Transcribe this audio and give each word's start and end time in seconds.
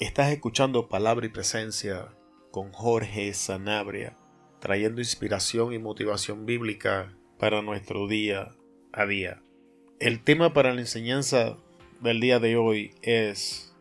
Estás 0.00 0.32
escuchando 0.32 0.88
Palabra 0.88 1.24
y 1.24 1.28
Presencia 1.28 2.08
con 2.50 2.72
Jorge 2.72 3.32
Sanabria, 3.32 4.16
trayendo 4.58 5.00
inspiración 5.00 5.72
y 5.72 5.78
motivación 5.78 6.46
bíblica 6.46 7.16
para 7.38 7.62
nuestro 7.62 8.08
día 8.08 8.50
a 8.92 9.06
día. 9.06 9.40
El 10.00 10.24
tema 10.24 10.52
para 10.52 10.74
la 10.74 10.80
enseñanza 10.80 11.58
del 12.00 12.20
día 12.20 12.40
de 12.40 12.56
hoy 12.56 12.96
es 13.02 13.72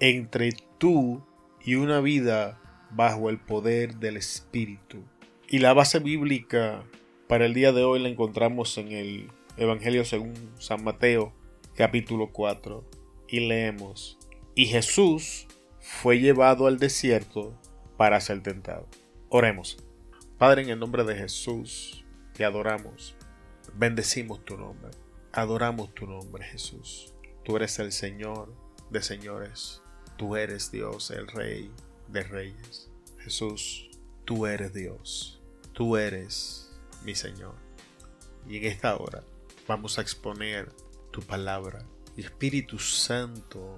entre 0.00 0.50
tú 0.76 1.24
y 1.64 1.76
una 1.76 2.00
vida 2.00 2.60
bajo 2.90 3.30
el 3.30 3.38
poder 3.38 3.96
del 3.96 4.18
Espíritu. 4.18 4.98
Y 5.48 5.60
la 5.60 5.72
base 5.72 5.98
bíblica 5.98 6.84
para 7.26 7.46
el 7.46 7.54
día 7.54 7.72
de 7.72 7.84
hoy 7.84 8.00
la 8.00 8.10
encontramos 8.10 8.76
en 8.76 8.92
el 8.92 9.30
Evangelio 9.56 10.04
según 10.04 10.34
San 10.58 10.84
Mateo, 10.84 11.32
capítulo 11.74 12.32
4, 12.32 12.84
y 13.28 13.40
leemos, 13.40 14.18
y 14.54 14.66
Jesús 14.66 15.48
fue 15.84 16.18
llevado 16.18 16.66
al 16.66 16.78
desierto 16.78 17.60
para 17.98 18.18
ser 18.18 18.42
tentado. 18.42 18.88
Oremos. 19.28 19.76
Padre, 20.38 20.62
en 20.62 20.70
el 20.70 20.78
nombre 20.78 21.04
de 21.04 21.14
Jesús, 21.14 22.06
te 22.32 22.46
adoramos, 22.46 23.14
bendecimos 23.74 24.42
tu 24.46 24.56
nombre, 24.56 24.92
adoramos 25.30 25.94
tu 25.94 26.06
nombre, 26.06 26.42
Jesús. 26.42 27.12
Tú 27.44 27.56
eres 27.56 27.78
el 27.80 27.92
Señor 27.92 28.54
de 28.90 29.02
señores, 29.02 29.82
tú 30.16 30.36
eres 30.36 30.72
Dios, 30.72 31.10
el 31.10 31.26
Rey 31.28 31.70
de 32.08 32.22
reyes. 32.22 32.90
Jesús, 33.18 33.90
tú 34.24 34.46
eres 34.46 34.72
Dios, 34.72 35.42
tú 35.74 35.98
eres 35.98 36.80
mi 37.04 37.14
Señor. 37.14 37.56
Y 38.48 38.56
en 38.56 38.64
esta 38.64 38.96
hora 38.96 39.22
vamos 39.68 39.98
a 39.98 40.00
exponer 40.00 40.72
tu 41.10 41.20
palabra. 41.20 41.86
Espíritu 42.16 42.78
Santo, 42.78 43.76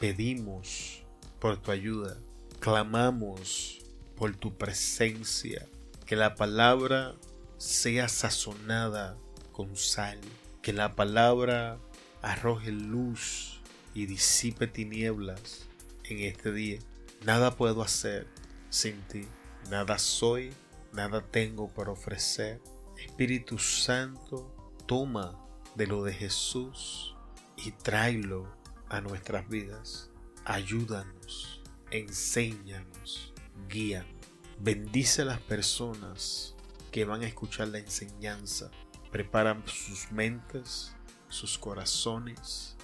pedimos 0.00 1.03
por 1.44 1.58
tu 1.58 1.72
ayuda, 1.72 2.16
clamamos 2.58 3.82
por 4.16 4.34
tu 4.34 4.56
presencia, 4.56 5.68
que 6.06 6.16
la 6.16 6.36
palabra 6.36 7.16
sea 7.58 8.08
sazonada 8.08 9.18
con 9.52 9.76
sal, 9.76 10.18
que 10.62 10.72
la 10.72 10.96
palabra 10.96 11.78
arroje 12.22 12.72
luz 12.72 13.60
y 13.92 14.06
disipe 14.06 14.68
tinieblas 14.68 15.66
en 16.04 16.20
este 16.20 16.50
día. 16.50 16.78
Nada 17.26 17.54
puedo 17.56 17.82
hacer 17.82 18.26
sin 18.70 19.02
ti, 19.02 19.28
nada 19.68 19.98
soy, 19.98 20.50
nada 20.94 21.20
tengo 21.20 21.68
para 21.68 21.90
ofrecer. 21.90 22.58
Espíritu 22.96 23.58
Santo, 23.58 24.50
toma 24.86 25.38
de 25.74 25.88
lo 25.88 26.04
de 26.04 26.14
Jesús 26.14 27.14
y 27.58 27.72
tráelo 27.72 28.50
a 28.88 29.02
nuestras 29.02 29.46
vidas. 29.46 30.08
Ayúdanos, 30.46 31.62
enséñanos, 31.90 33.32
guíanos. 33.66 34.12
Bendice 34.58 35.22
a 35.22 35.24
las 35.24 35.40
personas 35.40 36.54
que 36.92 37.06
van 37.06 37.22
a 37.22 37.26
escuchar 37.26 37.68
la 37.68 37.78
enseñanza. 37.78 38.70
Prepara 39.10 39.60
sus 39.66 40.12
mentes, 40.12 40.94
sus 41.28 41.56
corazones. 41.58 42.76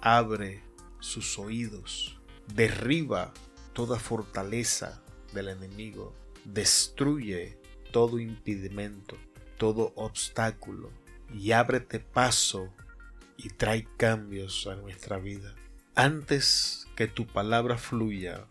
Abre 0.00 0.64
sus 0.98 1.38
oídos. 1.38 2.18
Derriba 2.52 3.32
toda 3.74 4.00
fortaleza 4.00 5.00
del 5.32 5.50
enemigo. 5.50 6.14
Destruye 6.44 7.60
todo 7.92 8.18
impedimento, 8.18 9.16
todo 9.56 9.92
obstáculo 9.94 10.90
y 11.32 11.52
ábrete 11.52 12.00
paso 12.00 12.74
y 13.36 13.50
trae 13.50 13.86
cambios 13.96 14.66
a 14.66 14.74
nuestra 14.74 15.18
vida. 15.18 15.54
Antes 15.94 16.83
que 16.96 17.06
tu 17.06 17.26
palabra 17.26 17.76
fluya, 17.76 18.46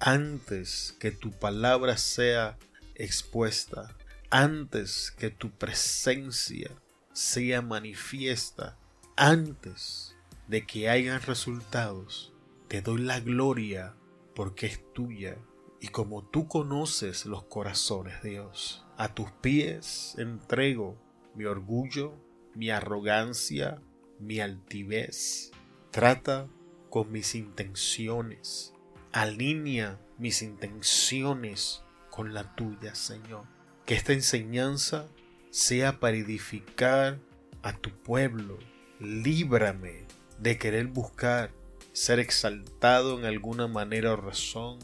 antes 0.00 0.96
que 0.98 1.10
tu 1.10 1.30
palabra 1.30 1.96
sea 1.96 2.58
expuesta, 2.94 3.96
antes 4.30 5.10
que 5.10 5.30
tu 5.30 5.50
presencia 5.50 6.70
sea 7.12 7.62
manifiesta, 7.62 8.76
antes 9.16 10.16
de 10.48 10.66
que 10.66 10.88
hayan 10.88 11.22
resultados, 11.22 12.32
te 12.68 12.82
doy 12.82 13.02
la 13.02 13.20
gloria 13.20 13.94
porque 14.34 14.66
es 14.66 14.92
tuya. 14.92 15.38
Y 15.80 15.88
como 15.88 16.24
tú 16.24 16.48
conoces 16.48 17.26
los 17.26 17.44
corazones, 17.44 18.22
Dios, 18.22 18.84
a 18.96 19.14
tus 19.14 19.30
pies 19.30 20.14
entrego 20.18 20.98
mi 21.34 21.44
orgullo, 21.44 22.14
mi 22.54 22.70
arrogancia, 22.70 23.80
mi 24.18 24.40
altivez. 24.40 25.50
Trata 25.90 26.48
con 26.96 27.12
mis 27.12 27.34
intenciones. 27.34 28.72
Alinea 29.12 30.00
mis 30.16 30.40
intenciones 30.40 31.82
con 32.08 32.32
la 32.32 32.56
tuya, 32.56 32.94
Señor. 32.94 33.44
Que 33.84 33.96
esta 33.96 34.14
enseñanza 34.14 35.06
sea 35.50 36.00
para 36.00 36.16
edificar 36.16 37.18
a 37.62 37.74
tu 37.74 37.90
pueblo. 37.90 38.58
Líbrame 38.98 40.06
de 40.38 40.56
querer 40.56 40.86
buscar 40.86 41.50
ser 41.92 42.18
exaltado 42.18 43.18
en 43.18 43.26
alguna 43.26 43.66
manera 43.66 44.14
o 44.14 44.16
razón. 44.16 44.78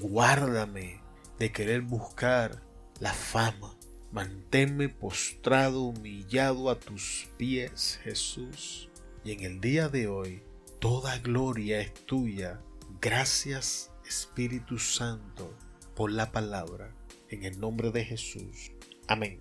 Guárdame 0.00 1.02
de 1.38 1.52
querer 1.52 1.82
buscar 1.82 2.62
la 2.98 3.12
fama. 3.12 3.76
Manténme 4.10 4.88
postrado, 4.88 5.82
humillado 5.82 6.70
a 6.70 6.80
tus 6.80 7.28
pies, 7.36 8.00
Jesús. 8.04 8.88
Y 9.22 9.32
en 9.32 9.40
el 9.42 9.60
día 9.60 9.90
de 9.90 10.08
hoy, 10.08 10.47
toda 10.78 11.18
gloria 11.18 11.80
es 11.80 11.92
tuya. 12.06 12.60
Gracias, 13.00 13.90
Espíritu 14.06 14.78
Santo, 14.78 15.54
por 15.94 16.10
la 16.10 16.32
palabra. 16.32 16.94
En 17.28 17.44
el 17.44 17.60
nombre 17.60 17.90
de 17.90 18.04
Jesús. 18.04 18.72
Amén. 19.06 19.40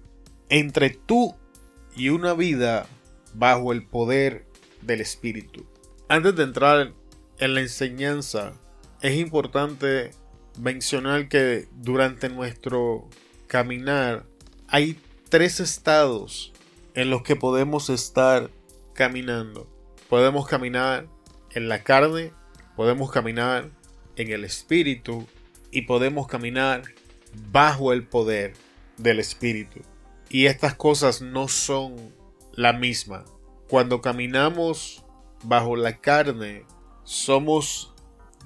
Entre 0.50 0.90
tú 0.90 1.36
y 1.96 2.10
una 2.10 2.34
vida 2.34 2.88
bajo 3.34 3.72
el 3.72 3.86
poder 3.86 4.46
del 4.82 5.02
Espíritu. 5.02 5.66
Antes 6.10 6.36
de 6.36 6.44
entrar 6.44 6.94
en 7.40 7.54
la 7.54 7.62
enseñanza, 7.62 8.54
es 9.02 9.18
importante 9.18 10.12
mencionar 10.60 11.30
que 11.30 11.68
durante 11.72 12.30
nuestro 12.30 13.08
caminar 13.48 14.26
hay 14.68 15.00
tres 15.30 15.60
estados 15.60 16.54
en 16.94 17.10
los 17.10 17.22
que 17.22 17.36
podemos 17.36 17.90
estar 17.90 18.50
caminando. 18.94 19.70
Podemos 20.10 20.48
caminar 20.48 21.08
en 21.58 21.70
la 21.70 21.84
carne, 21.84 22.32
podemos 22.76 23.12
caminar 23.12 23.72
en 24.16 24.32
el 24.32 24.44
espíritu 24.44 25.28
y 25.72 25.82
podemos 25.84 26.28
caminar 26.28 26.84
bajo 27.52 27.94
el 27.94 28.06
poder 28.08 28.54
del 28.98 29.20
espíritu. 29.20 29.82
Y 30.30 30.46
estas 30.46 30.76
cosas 30.76 31.22
no 31.22 31.48
son 31.48 31.96
la 32.54 32.74
misma. 32.74 33.26
Cuando 33.68 34.02
caminamos 34.02 35.04
bajo 35.44 35.76
la 35.76 35.98
carne, 36.00 36.64
somos 37.04 37.94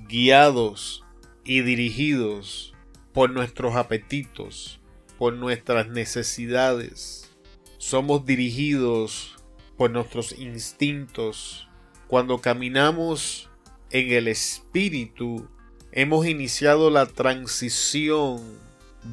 guiados 0.08 1.04
y 1.44 1.62
dirigidos 1.62 2.74
por 3.14 3.32
nuestros 3.32 3.76
apetitos, 3.76 4.80
por 5.18 5.34
nuestras 5.34 5.90
necesidades. 5.90 7.30
Somos 7.78 8.26
dirigidos 8.26 9.36
por 9.76 9.92
nuestros 9.92 10.32
instintos. 10.40 11.68
Cuando 12.12 12.42
caminamos 12.42 13.50
en 13.90 14.12
el 14.12 14.28
espíritu, 14.28 15.48
hemos 15.94 16.28
iniciado 16.28 16.90
la 16.90 17.06
transición 17.06 18.42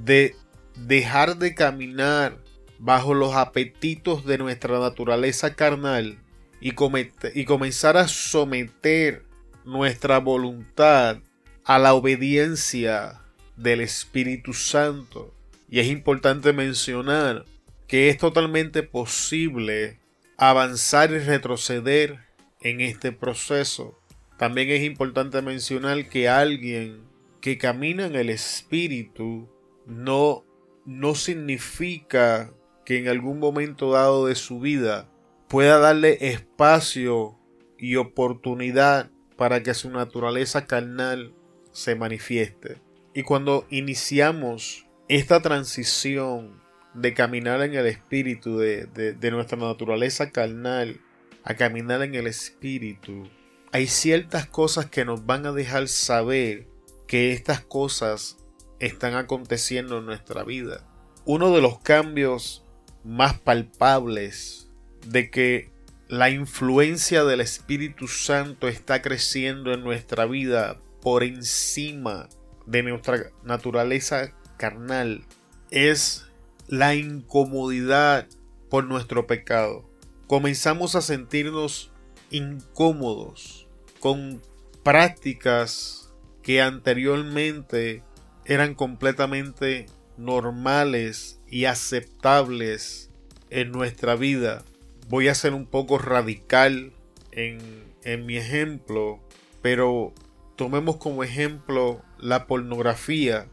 de 0.04 0.34
dejar 0.74 1.36
de 1.36 1.54
caminar 1.54 2.38
bajo 2.80 3.14
los 3.14 3.36
apetitos 3.36 4.24
de 4.26 4.38
nuestra 4.38 4.80
naturaleza 4.80 5.54
carnal 5.54 6.18
y, 6.60 6.72
comenzar 6.72 7.96
a 7.96 8.08
someter 8.08 9.24
nuestra 9.64 10.18
voluntad 10.18 11.18
a 11.62 11.78
la 11.78 11.94
obediencia 11.94 13.20
del 13.56 13.80
Espíritu 13.80 14.52
Santo. 14.54 15.32
Y 15.70 15.78
es 15.78 15.86
importante 15.86 16.52
mencionar 16.52 17.44
que 17.86 18.08
es 18.08 18.18
totalmente 18.18 18.82
posible 18.82 20.00
avanzar 20.36 21.12
y 21.12 21.20
retroceder 21.20 22.26
en 22.70 22.80
este 22.80 23.12
proceso. 23.12 23.98
También 24.38 24.70
es 24.70 24.82
importante 24.82 25.42
mencionar 25.42 26.08
que 26.08 26.28
alguien 26.28 27.02
que 27.40 27.58
camina 27.58 28.06
en 28.06 28.14
el 28.14 28.30
Espíritu 28.30 29.48
no, 29.86 30.44
no 30.84 31.14
significa 31.14 32.52
que 32.84 32.98
en 32.98 33.08
algún 33.08 33.38
momento 33.38 33.92
dado 33.92 34.26
de 34.26 34.34
su 34.34 34.60
vida 34.60 35.10
pueda 35.48 35.78
darle 35.78 36.18
espacio 36.20 37.38
y 37.78 37.96
oportunidad 37.96 39.10
para 39.36 39.62
que 39.62 39.74
su 39.74 39.90
naturaleza 39.90 40.66
carnal 40.66 41.32
se 41.72 41.94
manifieste. 41.94 42.80
Y 43.14 43.22
cuando 43.22 43.66
iniciamos 43.70 44.86
esta 45.08 45.40
transición 45.40 46.60
de 46.94 47.14
caminar 47.14 47.62
en 47.62 47.74
el 47.74 47.86
espíritu, 47.86 48.58
de, 48.58 49.16
nuestra 49.30 49.58
naturaleza 49.58 50.30
carnal, 50.30 51.00
a 51.48 51.54
caminar 51.54 52.02
en 52.02 52.14
el 52.14 52.26
espíritu, 52.26 53.26
hay 53.72 53.86
ciertas 53.86 54.46
cosas 54.46 54.84
que 54.84 55.06
nos 55.06 55.24
van 55.24 55.46
a 55.46 55.52
dejar 55.52 55.88
saber 55.88 56.68
que 57.06 57.32
estas 57.32 57.62
cosas 57.62 58.36
están 58.80 59.14
aconteciendo 59.14 59.98
en 59.98 60.04
nuestra 60.04 60.44
vida. 60.44 60.86
Uno 61.24 61.50
de 61.50 61.62
los 61.62 61.78
cambios 61.78 62.66
más 63.02 63.38
palpables 63.40 64.68
de 65.06 65.30
que 65.30 65.70
la 66.06 66.28
influencia 66.28 67.24
del 67.24 67.40
Espíritu 67.40 68.08
Santo 68.08 68.68
está 68.68 69.00
creciendo 69.00 69.72
en 69.72 69.82
nuestra 69.82 70.26
vida 70.26 70.82
por 71.00 71.24
encima 71.24 72.28
de 72.66 72.82
nuestra 72.82 73.30
naturaleza 73.42 74.34
carnal 74.58 75.24
es 75.70 76.26
la 76.66 76.94
incomodidad 76.94 78.26
por 78.68 78.84
nuestro 78.84 79.26
pecado. 79.26 79.87
Comenzamos 80.28 80.94
a 80.94 81.00
sentirnos 81.00 81.90
incómodos 82.30 83.66
con 83.98 84.42
prácticas 84.82 86.12
que 86.42 86.60
anteriormente 86.60 88.02
eran 88.44 88.74
completamente 88.74 89.86
normales 90.18 91.40
y 91.48 91.64
aceptables 91.64 93.10
en 93.48 93.72
nuestra 93.72 94.16
vida. 94.16 94.64
Voy 95.08 95.28
a 95.28 95.34
ser 95.34 95.54
un 95.54 95.64
poco 95.64 95.96
radical 95.96 96.92
en, 97.32 97.58
en 98.04 98.26
mi 98.26 98.36
ejemplo, 98.36 99.20
pero 99.62 100.12
tomemos 100.56 100.98
como 100.98 101.24
ejemplo 101.24 102.02
la 102.18 102.46
pornografía, 102.46 103.48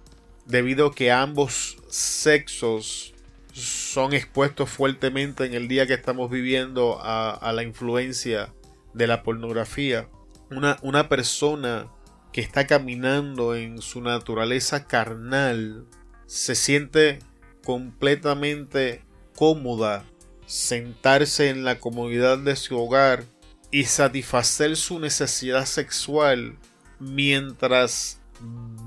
debido 0.45 0.88
a 0.88 0.94
que 0.94 1.10
ambos 1.10 1.78
sexos 1.88 3.15
son 3.56 4.13
expuestos 4.13 4.69
fuertemente 4.69 5.46
en 5.46 5.54
el 5.54 5.69
día 5.69 5.88
que 5.88 5.94
estamos 5.94 6.30
viviendo 6.30 7.00
a, 7.02 7.52
la 7.54 7.63
influencia 7.63 8.54
de 8.94 9.07
la 9.07 9.24
pornografía. 9.24 10.10
Una, 10.52 10.78
una 10.81 11.07
persona 11.07 11.88
que 12.34 12.42
está 12.42 12.68
caminando 12.68 13.56
en 13.56 13.81
su 13.81 14.02
naturaleza 14.02 14.88
carnal 14.88 15.86
se 16.25 16.54
siente 16.56 17.19
completamente 17.63 19.06
cómoda 19.36 20.04
sentarse 20.46 21.50
en 21.50 21.63
la 21.63 21.80
comodidad 21.80 22.38
de 22.38 22.57
su 22.57 22.78
hogar 22.78 23.24
y 23.72 23.86
satisfacer 23.86 24.75
su 24.75 25.00
necesidad 25.00 25.66
sexual 25.66 26.57
mientras 27.00 28.19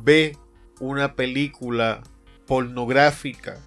ve 0.04 0.36
una 0.78 1.14
película 1.14 2.02
pornográfica 2.46 3.58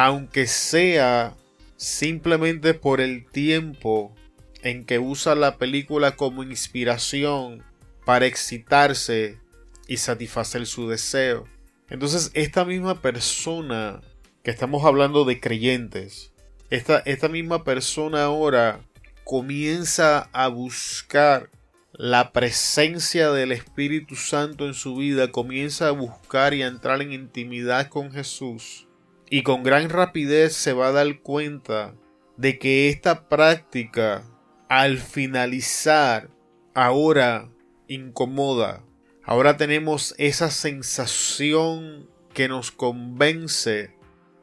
aunque 0.00 0.46
sea 0.46 1.34
simplemente 1.76 2.72
por 2.72 3.00
el 3.00 3.26
tiempo 3.26 4.14
en 4.62 4.84
que 4.84 5.00
usa 5.00 5.34
la 5.34 5.56
película 5.56 6.14
como 6.14 6.44
inspiración 6.44 7.64
para 8.04 8.26
excitarse 8.26 9.40
y 9.88 9.96
satisfacer 9.96 10.66
su 10.66 10.88
deseo. 10.88 11.48
Entonces 11.90 12.30
esta 12.34 12.64
misma 12.64 13.02
persona 13.02 14.00
que 14.44 14.52
estamos 14.52 14.84
hablando 14.84 15.24
de 15.24 15.40
creyentes, 15.40 16.32
esta, 16.70 17.00
esta 17.00 17.28
misma 17.28 17.64
persona 17.64 18.22
ahora 18.22 18.78
comienza 19.24 20.30
a 20.32 20.46
buscar 20.46 21.50
la 21.92 22.30
presencia 22.30 23.32
del 23.32 23.50
Espíritu 23.50 24.14
Santo 24.14 24.64
en 24.64 24.74
su 24.74 24.94
vida, 24.94 25.32
comienza 25.32 25.88
a 25.88 25.90
buscar 25.90 26.54
y 26.54 26.62
a 26.62 26.68
entrar 26.68 27.02
en 27.02 27.12
intimidad 27.12 27.88
con 27.88 28.12
Jesús 28.12 28.84
y 29.30 29.42
con 29.42 29.62
gran 29.62 29.90
rapidez 29.90 30.54
se 30.54 30.72
va 30.72 30.88
a 30.88 30.92
dar 30.92 31.20
cuenta 31.20 31.94
de 32.36 32.58
que 32.58 32.88
esta 32.88 33.28
práctica 33.28 34.24
al 34.68 34.98
finalizar 34.98 36.30
ahora 36.74 37.50
incomoda. 37.88 38.84
Ahora 39.24 39.56
tenemos 39.56 40.14
esa 40.18 40.50
sensación 40.50 42.08
que 42.32 42.48
nos 42.48 42.70
convence 42.70 43.94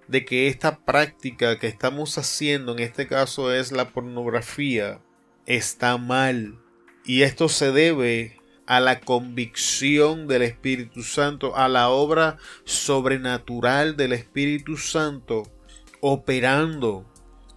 de 0.08 0.26
que 0.26 0.48
esta 0.48 0.80
práctica 0.86 1.58
que 1.58 1.68
estamos 1.68 2.18
haciendo, 2.18 2.74
en 2.74 2.80
este 2.80 3.08
caso 3.08 3.54
es 3.54 3.72
la 3.72 3.90
pornografía, 3.90 5.02
está 5.46 5.98
mal. 5.98 6.60
Y 7.06 7.22
esto 7.22 7.50
se 7.50 7.72
debe 7.72 8.38
a 8.68 8.80
la 8.80 9.00
convicción 9.00 10.28
del 10.28 10.42
Espíritu 10.42 11.04
Santo, 11.04 11.56
a 11.56 11.68
la 11.68 11.90
obra 11.90 12.38
sobrenatural 12.64 13.96
del 13.96 14.14
Espíritu 14.14 14.78
Santo 14.78 15.44
operando 16.02 17.06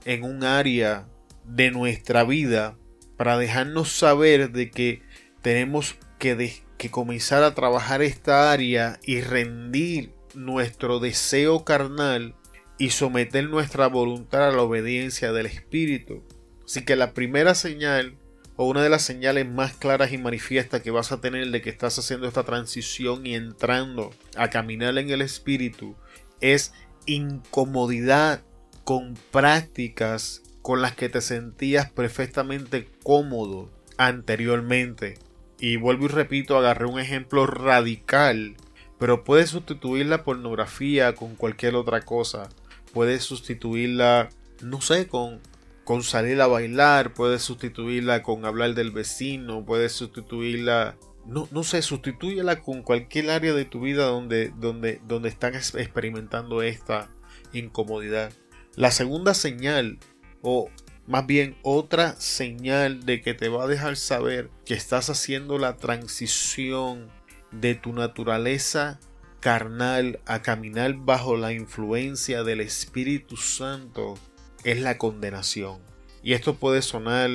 en 0.05 0.25
un 0.25 0.45
área 0.45 1.07
de 1.45 1.71
nuestra 1.71 2.25
vida 2.25 2.77
para 3.17 3.37
dejarnos 3.37 3.91
saber 3.91 4.53
de 4.53 4.71
que 4.71 5.03
tenemos 5.43 5.97
que, 6.19 6.63
que 6.77 6.91
comenzar 6.91 7.43
a 7.43 7.55
trabajar 7.55 8.03
esta 8.03 8.53
área 8.53 8.99
y 9.03 9.21
rendir 9.21 10.13
nuestro 10.35 11.01
deseo 11.01 11.65
carnal 11.65 12.35
y 12.79 12.91
someter 12.91 13.49
nuestra 13.49 13.89
voluntad 13.89 14.49
a 14.49 14.53
la 14.53 14.63
obediencia 14.63 15.33
del 15.33 15.47
Espíritu. 15.47 16.23
Así 16.65 16.85
que 16.85 16.97
la 16.97 17.13
primera 17.13 17.55
señal 17.55 18.17
o 18.59 18.67
una 18.67 18.83
de 18.83 18.89
las 18.89 19.03
señales 19.03 19.49
más 19.49 19.75
claras 19.75 20.13
y 20.13 20.19
manifiestas 20.19 20.83
que 20.83 20.91
vas 20.91 21.13
a 21.13 21.21
tener 21.21 21.49
de 21.53 21.63
que 21.63 21.71
estás 21.71 21.97
haciendo 21.97 22.27
esta 22.27 22.43
transición 22.43 23.25
y 23.25 23.37
entrando 23.37 24.11
a 24.37 24.51
caminar 24.51 24.99
en 24.99 25.11
el 25.11 25.23
espíritu 25.23 25.95
es 26.41 26.73
incomodidad 27.07 28.43
con 28.83 29.15
prácticas 29.31 30.43
con 30.61 30.83
las 30.83 30.97
que 30.97 31.09
te 31.09 31.21
sentías 31.21 31.89
perfectamente 31.93 32.89
cómodo 33.05 33.71
anteriormente. 33.97 35.19
Y 35.61 35.77
vuelvo 35.77 36.07
y 36.07 36.09
repito, 36.09 36.59
agarré 36.59 36.87
un 36.87 36.99
ejemplo 36.99 37.47
radical, 37.47 38.57
pero 38.99 39.23
puedes 39.23 39.51
sustituir 39.51 40.07
la 40.07 40.25
pornografía 40.25 41.15
con 41.15 41.37
cualquier 41.37 41.77
otra 41.77 42.01
cosa. 42.01 42.49
Puedes 42.93 43.23
sustituirla, 43.23 44.31
no 44.63 44.81
sé, 44.81 45.07
con 45.07 45.41
con 45.89 46.03
salir 46.03 46.39
a 46.43 46.47
bailar, 46.47 47.15
puedes 47.15 47.41
sustituirla 47.41 48.23
con 48.23 48.45
hablar 48.45 48.75
del 48.75 48.91
vecino, 48.91 49.65
puedes 49.65 49.93
sustituirla, 49.93 50.99
no, 51.25 51.49
no 51.51 51.63
sé, 51.63 51.81
sustitúyela 51.81 52.61
con 52.61 52.83
cualquier 52.83 53.31
área 53.31 53.55
de 53.55 53.65
tu 53.65 53.81
vida 53.81 54.05
donde, 54.05 54.53
donde, 54.59 55.01
donde 55.09 55.31
están 55.31 55.55
experimentando 55.55 56.61
esta 56.61 57.09
incomodidad. 57.55 58.35
La 58.77 58.91
segunda 58.91 59.33
señal, 59.33 59.99
o 60.43 60.69
más 61.07 61.27
bien 61.27 61.57
otra 61.63 62.21
señal 62.21 63.07
de 63.07 63.23
que 63.23 63.33
te 63.33 63.49
va 63.49 63.65
a 63.65 63.67
dejar 63.67 63.97
saber 63.97 64.51
que 64.67 64.75
estás 64.75 65.09
haciendo 65.09 65.57
la 65.57 65.79
transición 65.79 67.11
de 67.51 67.77
tu 67.77 67.95
naturaleza 67.95 69.01
carnal 69.41 70.21
a 70.27 70.43
caminar 70.43 70.97
bajo 70.97 71.39
la 71.39 71.55
influencia 71.55 72.45
del 72.45 72.61
Espíritu 72.61 73.39
Santo 73.39 74.17
es 74.65 74.81
la 74.81 74.99
condenación. 74.99 75.81
Y 76.23 76.33
esto 76.33 76.57
puede 76.57 76.83
sonar 76.83 77.31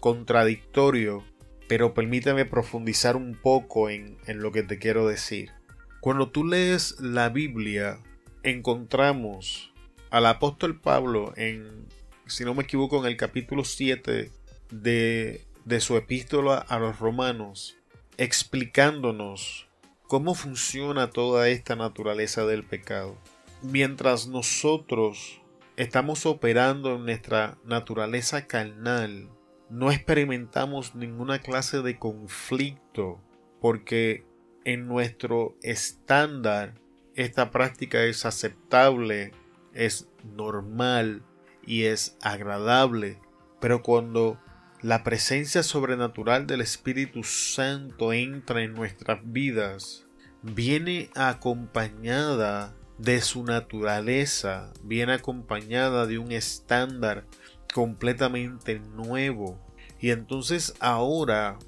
contradictorio, 0.00 1.24
pero 1.68 1.94
permíteme 1.94 2.44
profundizar 2.44 3.16
un 3.16 3.34
poco 3.34 3.90
en, 3.90 4.18
en 4.26 4.40
lo 4.40 4.52
que 4.52 4.62
te 4.62 4.78
quiero 4.78 5.06
decir. 5.06 5.50
Cuando 6.00 6.30
tú 6.30 6.44
lees 6.44 7.00
la 7.00 7.28
Biblia, 7.28 7.98
encontramos 8.42 9.72
al 10.10 10.26
apóstol 10.26 10.80
Pablo 10.80 11.32
en, 11.36 11.86
si 12.26 12.44
no 12.44 12.54
me 12.54 12.62
equivoco, 12.62 13.00
en 13.00 13.06
el 13.06 13.16
capítulo 13.16 13.64
7 13.64 14.30
de, 14.70 15.44
de 15.64 15.80
su 15.80 15.96
epístola 15.96 16.58
a 16.58 16.78
los 16.78 16.98
romanos, 16.98 17.76
explicándonos 18.16 19.66
cómo 20.06 20.34
funciona 20.34 21.10
toda 21.10 21.48
esta 21.48 21.76
naturaleza 21.76 22.46
del 22.46 22.64
pecado. 22.64 23.16
Mientras 23.62 24.28
nosotros 24.28 25.37
estamos 25.78 26.26
operando 26.26 26.96
en 26.96 27.04
nuestra 27.04 27.56
naturaleza 27.64 28.48
carnal, 28.48 29.30
no 29.70 29.92
experimentamos 29.92 30.96
ninguna 30.96 31.38
clase 31.38 31.82
de 31.82 32.00
conflicto 32.00 33.22
porque 33.60 34.26
en 34.64 34.88
nuestro 34.88 35.56
estándar 35.62 36.74
esta 37.14 37.52
práctica 37.52 38.02
es 38.02 38.26
aceptable, 38.26 39.30
es 39.72 40.08
normal 40.24 41.22
y 41.64 41.84
es 41.84 42.16
agradable. 42.22 43.20
Pero 43.60 43.80
cuando 43.80 44.40
la 44.82 45.04
presencia 45.04 45.62
sobrenatural 45.62 46.48
del 46.48 46.60
Espíritu 46.60 47.22
Santo 47.22 48.12
entra 48.12 48.64
en 48.64 48.74
nuestras 48.74 49.20
vidas, 49.22 50.08
viene 50.42 51.10
acompañada 51.14 52.74
de 52.98 53.20
su 53.20 53.44
naturaleza, 53.44 54.72
viene 54.82 55.14
acompañada 55.14 56.06
de 56.06 56.18
un 56.18 56.32
estándar 56.32 57.24
completamente 57.72 58.80
nuevo. 58.80 59.58
Y 60.00 60.10
entonces 60.10 60.74
ahora 60.80 61.58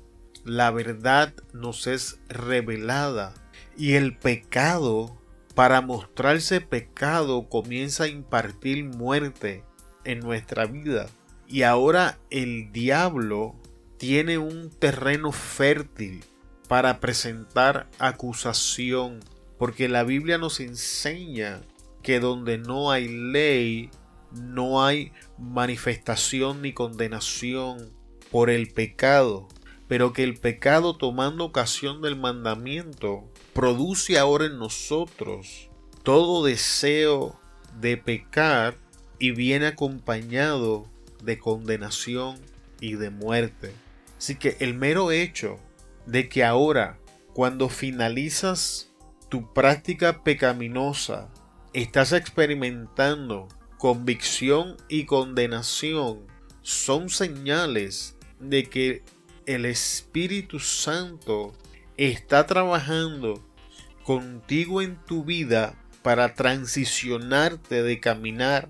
la 0.44 0.70
verdad 0.70 1.32
nos 1.52 1.87
es 1.87 2.18
revelada 2.28 3.34
y 3.76 3.94
el 3.94 4.16
pecado, 4.16 5.16
para 5.54 5.80
mostrarse 5.80 6.60
pecado, 6.60 7.49
comienza 7.49 8.04
a 8.04 8.08
impartir 8.08 8.84
muerte 8.84 9.64
en 10.04 10.20
nuestra 10.20 10.66
vida. 10.66 11.08
Y 11.49 11.62
ahora 11.62 12.18
el 12.30 12.72
diablo 12.72 13.56
tiene 13.96 14.38
un 14.38 14.70
terreno 14.70 15.32
fértil 15.32 16.25
para 16.68 17.00
presentar 17.00 17.88
acusación, 17.99 19.20
porque 19.61 19.90
la 19.90 20.05
Biblia 20.05 20.38
nos 20.38 20.59
enseña 20.59 21.61
que 22.02 22.19
donde 22.19 22.57
no 22.57 22.90
hay 22.90 23.09
ley, 23.09 23.90
no 24.33 24.83
hay 24.83 25.12
manifestación 25.37 26.62
ni 26.62 26.73
condenación 26.73 27.93
por 28.31 28.49
el 28.49 28.71
pecado, 28.73 29.49
pero 29.87 30.14
que 30.14 30.25
el 30.25 30.38
pecado 30.38 30.97
tomando 30.97 31.45
ocasión 31.45 32.00
del 32.00 32.17
mandamiento 32.17 33.31
produce 33.52 34.19
ahora 34.19 34.47
en 34.47 34.59
nosotros 34.59 35.69
todo 36.05 36.43
deseo 36.43 37.38
de 37.83 37.99
pecar 37.99 38.79
y 39.19 39.33
viene 39.33 39.67
acompañado 39.67 40.88
de 41.23 41.38
condenación 41.38 42.40
y 42.81 42.95
de 42.95 43.11
muerte. 43.11 43.75
Así 44.17 44.37
que 44.37 44.57
el 44.61 44.73
mero 44.73 45.12
hecho 45.12 45.59
de 46.07 46.31
que 46.31 46.45
ahora, 46.45 46.99
cuando 47.35 47.69
finalizas 47.69 48.89
tu 49.30 49.52
práctica 49.54 50.22
pecaminosa, 50.22 51.30
estás 51.72 52.12
experimentando 52.12 53.49
convicción 53.78 54.76
y 54.88 55.06
condenación, 55.06 56.26
son 56.60 57.08
señales 57.08 58.18
de 58.40 58.64
que 58.64 59.02
el 59.46 59.64
Espíritu 59.64 60.58
Santo 60.58 61.54
está 61.96 62.46
trabajando 62.46 63.42
contigo 64.04 64.82
en 64.82 64.96
tu 65.06 65.25
vida 65.25 65.75
para 66.02 66.34
transicionarte 66.34 67.82
de 67.82 68.00
caminar 68.00 68.68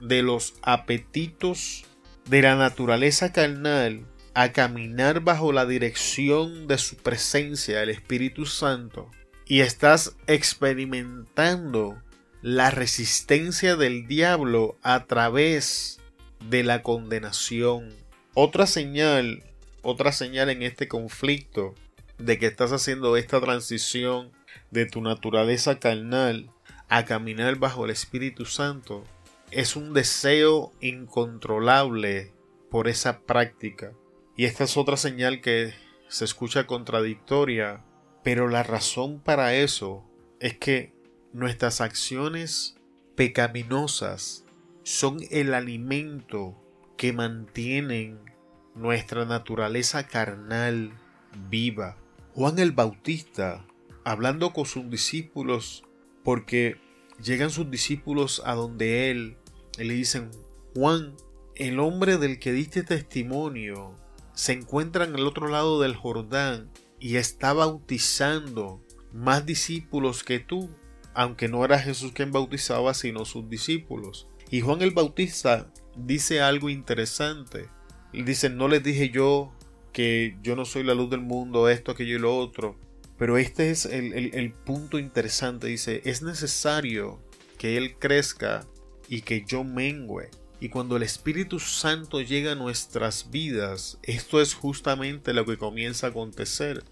de 0.00 0.22
los 0.22 0.54
apetitos 0.62 1.84
de 2.26 2.42
la 2.42 2.54
naturaleza 2.54 3.32
carnal 3.32 4.06
a 4.34 4.52
caminar 4.52 5.20
bajo 5.20 5.52
la 5.52 5.66
dirección 5.66 6.66
de 6.66 6.78
su 6.78 6.96
presencia, 6.96 7.82
el 7.82 7.88
Espíritu 7.88 8.44
Santo, 8.44 9.10
y 9.46 9.60
estás 9.60 10.16
experimentando 10.26 12.02
la 12.42 12.70
resistencia 12.70 13.76
del 13.76 14.06
diablo 14.06 14.76
a 14.82 15.04
través 15.06 16.00
de 16.48 16.64
la 16.64 16.82
condenación. 16.82 17.94
Otra 18.34 18.66
señal, 18.66 19.44
otra 19.82 20.12
señal 20.12 20.50
en 20.50 20.62
este 20.62 20.88
conflicto 20.88 21.74
de 22.18 22.38
que 22.38 22.46
estás 22.46 22.72
haciendo 22.72 23.16
esta 23.16 23.40
transición 23.40 24.32
de 24.70 24.86
tu 24.86 25.00
naturaleza 25.00 25.78
carnal 25.78 26.50
a 26.88 27.04
caminar 27.04 27.56
bajo 27.56 27.84
el 27.84 27.90
Espíritu 27.90 28.44
Santo 28.46 29.04
es 29.50 29.76
un 29.76 29.92
deseo 29.92 30.72
incontrolable 30.80 32.32
por 32.70 32.88
esa 32.88 33.20
práctica. 33.20 33.92
Y 34.36 34.44
esta 34.44 34.64
es 34.64 34.76
otra 34.76 34.96
señal 34.96 35.40
que 35.40 35.72
se 36.08 36.24
escucha 36.24 36.66
contradictoria, 36.66 37.84
pero 38.26 38.48
la 38.48 38.64
razón 38.64 39.20
para 39.20 39.54
eso 39.54 40.02
es 40.40 40.58
que 40.58 40.92
nuestras 41.32 41.80
acciones 41.80 42.76
pecaminosas 43.14 44.44
son 44.82 45.18
el 45.30 45.54
alimento 45.54 46.60
que 46.96 47.12
mantienen 47.12 48.18
nuestra 48.74 49.26
naturaleza 49.26 50.08
carnal 50.08 50.90
viva. 51.48 51.98
Juan 52.34 52.58
el 52.58 52.72
Bautista, 52.72 53.64
hablando 54.02 54.52
con 54.52 54.66
sus 54.66 54.90
discípulos, 54.90 55.84
porque 56.24 56.80
llegan 57.22 57.50
sus 57.50 57.70
discípulos 57.70 58.42
a 58.44 58.54
donde 58.54 59.12
él 59.12 59.36
y 59.78 59.84
le 59.84 59.94
dicen, 59.94 60.32
Juan, 60.74 61.14
el 61.54 61.78
hombre 61.78 62.18
del 62.18 62.40
que 62.40 62.50
diste 62.50 62.82
testimonio, 62.82 63.94
se 64.32 64.52
encuentra 64.52 65.04
en 65.04 65.14
el 65.14 65.28
otro 65.28 65.46
lado 65.46 65.80
del 65.80 65.94
Jordán 65.94 66.72
y 67.00 67.16
está 67.16 67.52
bautizando 67.52 68.82
más 69.12 69.46
discípulos 69.46 70.24
que 70.24 70.38
tú, 70.38 70.70
aunque 71.14 71.48
no 71.48 71.64
era 71.64 71.78
Jesús 71.78 72.12
quien 72.12 72.32
bautizaba, 72.32 72.94
sino 72.94 73.24
sus 73.24 73.48
discípulos. 73.48 74.28
Y 74.50 74.60
Juan 74.60 74.82
el 74.82 74.92
Bautista 74.92 75.72
dice 75.96 76.40
algo 76.40 76.68
interesante. 76.68 77.68
Dice, 78.12 78.48
no 78.50 78.68
les 78.68 78.82
dije 78.82 79.10
yo 79.10 79.52
que 79.92 80.36
yo 80.42 80.56
no 80.56 80.64
soy 80.64 80.84
la 80.84 80.94
luz 80.94 81.10
del 81.10 81.20
mundo, 81.20 81.68
esto, 81.68 81.92
aquello 81.92 82.16
y 82.16 82.20
lo 82.20 82.36
otro. 82.36 82.78
Pero 83.18 83.38
este 83.38 83.70
es 83.70 83.86
el, 83.86 84.12
el 84.34 84.52
punto 84.52 84.98
interesante. 84.98 85.66
Dice, 85.66 86.02
es 86.04 86.22
necesario 86.22 87.18
que 87.58 87.76
Él 87.76 87.96
crezca 87.98 88.66
y 89.08 89.22
que 89.22 89.44
yo 89.46 89.64
mengüe. 89.64 90.30
Y 90.58 90.70
cuando 90.70 90.96
el 90.96 91.02
Espíritu 91.02 91.60
Santo 91.60 92.20
llega 92.22 92.52
a 92.52 92.56
nuestras 92.56 93.30
vidas, 93.30 93.98
esto 94.02 94.40
es 94.40 94.54
justamente 94.54 95.34
lo 95.34 95.44
que 95.44 95.58
comienza 95.58 96.06
a 96.06 96.10
acontecer. 96.10 96.82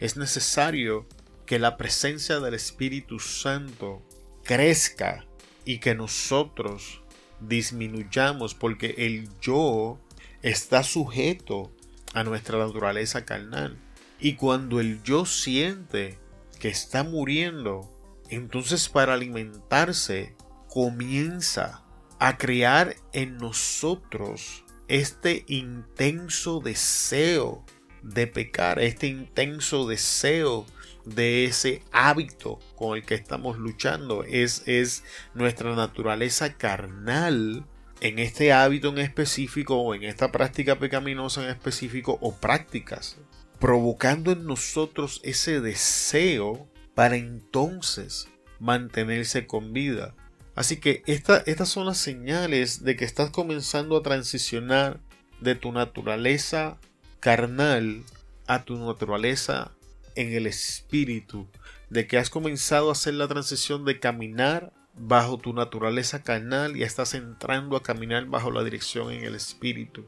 Es 0.00 0.16
necesario 0.16 1.06
que 1.44 1.58
la 1.58 1.76
presencia 1.76 2.40
del 2.40 2.54
Espíritu 2.54 3.18
Santo 3.18 4.02
crezca 4.42 5.26
y 5.66 5.78
que 5.78 5.94
nosotros 5.94 7.02
disminuyamos 7.40 8.54
porque 8.54 8.94
el 8.98 9.28
yo 9.40 9.98
está 10.42 10.82
sujeto 10.82 11.70
a 12.14 12.24
nuestra 12.24 12.58
naturaleza 12.58 13.24
carnal. 13.24 13.76
Y 14.18 14.34
cuando 14.34 14.80
el 14.80 15.02
yo 15.02 15.26
siente 15.26 16.18
que 16.58 16.68
está 16.68 17.04
muriendo, 17.04 17.90
entonces 18.28 18.88
para 18.88 19.14
alimentarse 19.14 20.34
comienza 20.68 21.82
a 22.20 22.36
crear 22.36 22.94
en 23.12 23.38
nosotros 23.38 24.64
este 24.88 25.44
intenso 25.48 26.60
deseo 26.60 27.64
de 28.02 28.26
pecar, 28.26 28.78
este 28.78 29.06
intenso 29.06 29.88
deseo 29.88 30.66
de 31.04 31.44
ese 31.44 31.82
hábito 31.92 32.58
con 32.76 32.96
el 32.96 33.04
que 33.04 33.14
estamos 33.14 33.58
luchando. 33.58 34.22
Es, 34.24 34.62
es 34.66 35.02
nuestra 35.34 35.74
naturaleza 35.74 36.54
carnal 36.56 37.66
en 38.02 38.18
este 38.18 38.52
hábito 38.52 38.90
en 38.90 38.98
específico 38.98 39.76
o 39.76 39.94
en 39.94 40.04
esta 40.04 40.30
práctica 40.30 40.78
pecaminosa 40.78 41.42
en 41.42 41.50
específico 41.50 42.18
o 42.20 42.36
prácticas, 42.36 43.16
provocando 43.58 44.32
en 44.32 44.44
nosotros 44.44 45.20
ese 45.24 45.60
deseo 45.60 46.68
para 46.94 47.16
entonces 47.16 48.28
mantenerse 48.58 49.46
con 49.46 49.72
vida. 49.72 50.14
Así 50.60 50.76
que 50.76 51.02
estas 51.06 51.70
son 51.70 51.86
las 51.86 51.96
señales 51.96 52.84
de 52.84 52.94
que 52.94 53.06
estás 53.06 53.30
comenzando 53.30 53.96
a 53.96 54.02
transicionar 54.02 55.00
de 55.40 55.54
tu 55.54 55.72
naturaleza 55.72 56.76
carnal 57.18 58.02
a 58.46 58.66
tu 58.66 58.76
naturaleza 58.76 59.72
en 60.16 60.34
el 60.34 60.46
espíritu, 60.46 61.48
de 61.88 62.06
que 62.06 62.18
has 62.18 62.28
comenzado 62.28 62.90
a 62.90 62.92
hacer 62.92 63.14
la 63.14 63.26
transición 63.26 63.86
de 63.86 64.00
caminar 64.00 64.70
bajo 64.94 65.38
tu 65.38 65.54
naturaleza 65.54 66.22
carnal 66.22 66.76
y 66.76 66.82
estás 66.82 67.14
entrando 67.14 67.74
a 67.74 67.82
caminar 67.82 68.26
bajo 68.26 68.50
la 68.50 68.62
dirección 68.62 69.12
en 69.12 69.24
el 69.24 69.36
espíritu. 69.36 70.04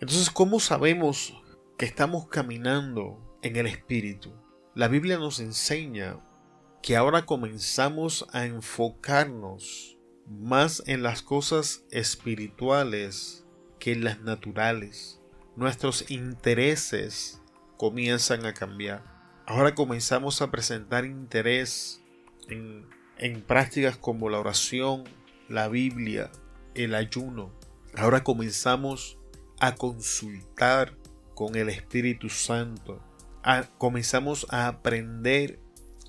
Entonces, 0.00 0.28
¿cómo 0.30 0.58
sabemos 0.58 1.40
que 1.78 1.84
estamos 1.84 2.26
caminando 2.26 3.38
en 3.42 3.54
el 3.54 3.68
espíritu? 3.68 4.32
La 4.74 4.88
Biblia 4.88 5.18
nos 5.18 5.38
enseña 5.38 6.18
que 6.82 6.96
ahora 6.96 7.26
comenzamos 7.26 8.26
a 8.32 8.44
enfocarnos 8.44 9.96
más 10.26 10.82
en 10.86 11.04
las 11.04 11.22
cosas 11.22 11.84
espirituales 11.90 13.44
que 13.78 13.92
en 13.92 14.02
las 14.02 14.20
naturales. 14.20 15.20
Nuestros 15.54 16.10
intereses 16.10 17.40
comienzan 17.76 18.46
a 18.46 18.52
cambiar. 18.52 19.04
Ahora 19.46 19.74
comenzamos 19.76 20.42
a 20.42 20.50
presentar 20.50 21.04
interés 21.04 22.02
en, 22.48 22.88
en 23.16 23.42
prácticas 23.42 23.96
como 23.96 24.28
la 24.28 24.40
oración, 24.40 25.04
la 25.48 25.68
Biblia, 25.68 26.32
el 26.74 26.96
ayuno. 26.96 27.52
Ahora 27.96 28.24
comenzamos 28.24 29.18
a 29.60 29.76
consultar 29.76 30.96
con 31.34 31.54
el 31.54 31.68
Espíritu 31.68 32.28
Santo. 32.28 33.00
comenzamos 33.78 34.46
a 34.50 34.66
aprender 34.66 35.60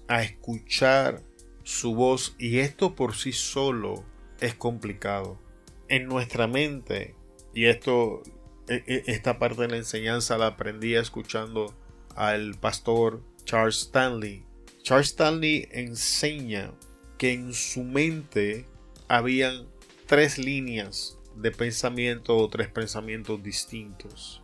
a 0.07 0.23
escuchar 0.23 1.21
su 1.63 1.95
voz 1.95 2.35
y 2.37 2.59
esto 2.59 2.95
por 2.95 3.15
sí 3.15 3.31
solo 3.31 4.03
es 4.39 4.53
complicado. 4.53 5.39
En 5.87 6.07
nuestra 6.07 6.47
mente, 6.47 7.15
y 7.53 7.65
esto, 7.65 8.23
e, 8.67 8.83
e, 8.87 9.03
esta 9.07 9.39
parte 9.39 9.61
de 9.63 9.67
la 9.69 9.77
enseñanza 9.77 10.37
la 10.37 10.47
aprendí 10.47 10.95
escuchando 10.95 11.73
al 12.15 12.55
pastor 12.55 13.23
Charles 13.45 13.77
Stanley. 13.77 14.45
Charles 14.81 15.07
Stanley 15.07 15.67
enseña 15.71 16.73
que 17.17 17.33
en 17.33 17.53
su 17.53 17.83
mente 17.83 18.65
habían 19.07 19.67
tres 20.07 20.37
líneas 20.37 21.17
de 21.35 21.51
pensamiento 21.51 22.37
o 22.37 22.49
tres 22.49 22.67
pensamientos 22.67 23.41
distintos. 23.41 24.41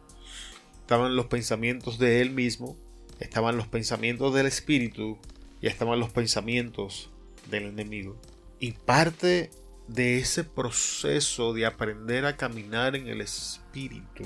Estaban 0.81 1.15
los 1.15 1.27
pensamientos 1.27 1.99
de 1.99 2.21
él 2.21 2.31
mismo, 2.31 2.77
estaban 3.19 3.57
los 3.57 3.67
pensamientos 3.67 4.33
del 4.33 4.47
espíritu 4.47 5.19
y 5.61 5.67
estaban 5.67 5.99
los 5.99 6.11
pensamientos 6.11 7.09
del 7.49 7.65
enemigo. 7.65 8.17
Y 8.59 8.73
parte 8.73 9.51
de 9.87 10.19
ese 10.19 10.43
proceso 10.43 11.53
de 11.53 11.65
aprender 11.65 12.25
a 12.25 12.37
caminar 12.37 12.95
en 12.95 13.07
el 13.07 13.21
espíritu 13.21 14.25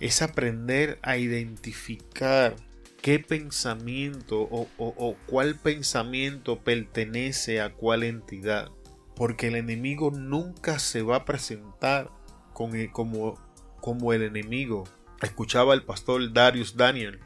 es 0.00 0.22
aprender 0.22 0.98
a 1.02 1.16
identificar 1.16 2.56
qué 3.02 3.18
pensamiento 3.18 4.48
o, 4.50 5.16
cuál 5.26 5.56
pensamiento 5.56 6.60
pertenece 6.60 7.60
a 7.60 7.72
cuál 7.72 8.02
entidad. 8.02 8.70
Porque 9.16 9.48
el 9.48 9.56
enemigo 9.56 10.12
nunca 10.12 10.78
se 10.78 11.02
va 11.02 11.16
a 11.16 11.24
presentar 11.24 12.10
con 12.52 12.86
como, 12.88 13.36
como 13.80 14.12
el 14.12 14.22
enemigo. 14.22 14.84
Escuchaba 15.22 15.72
al 15.72 15.84
pastor 15.84 16.32
Darius 16.32 16.76
Daniel 16.76 17.18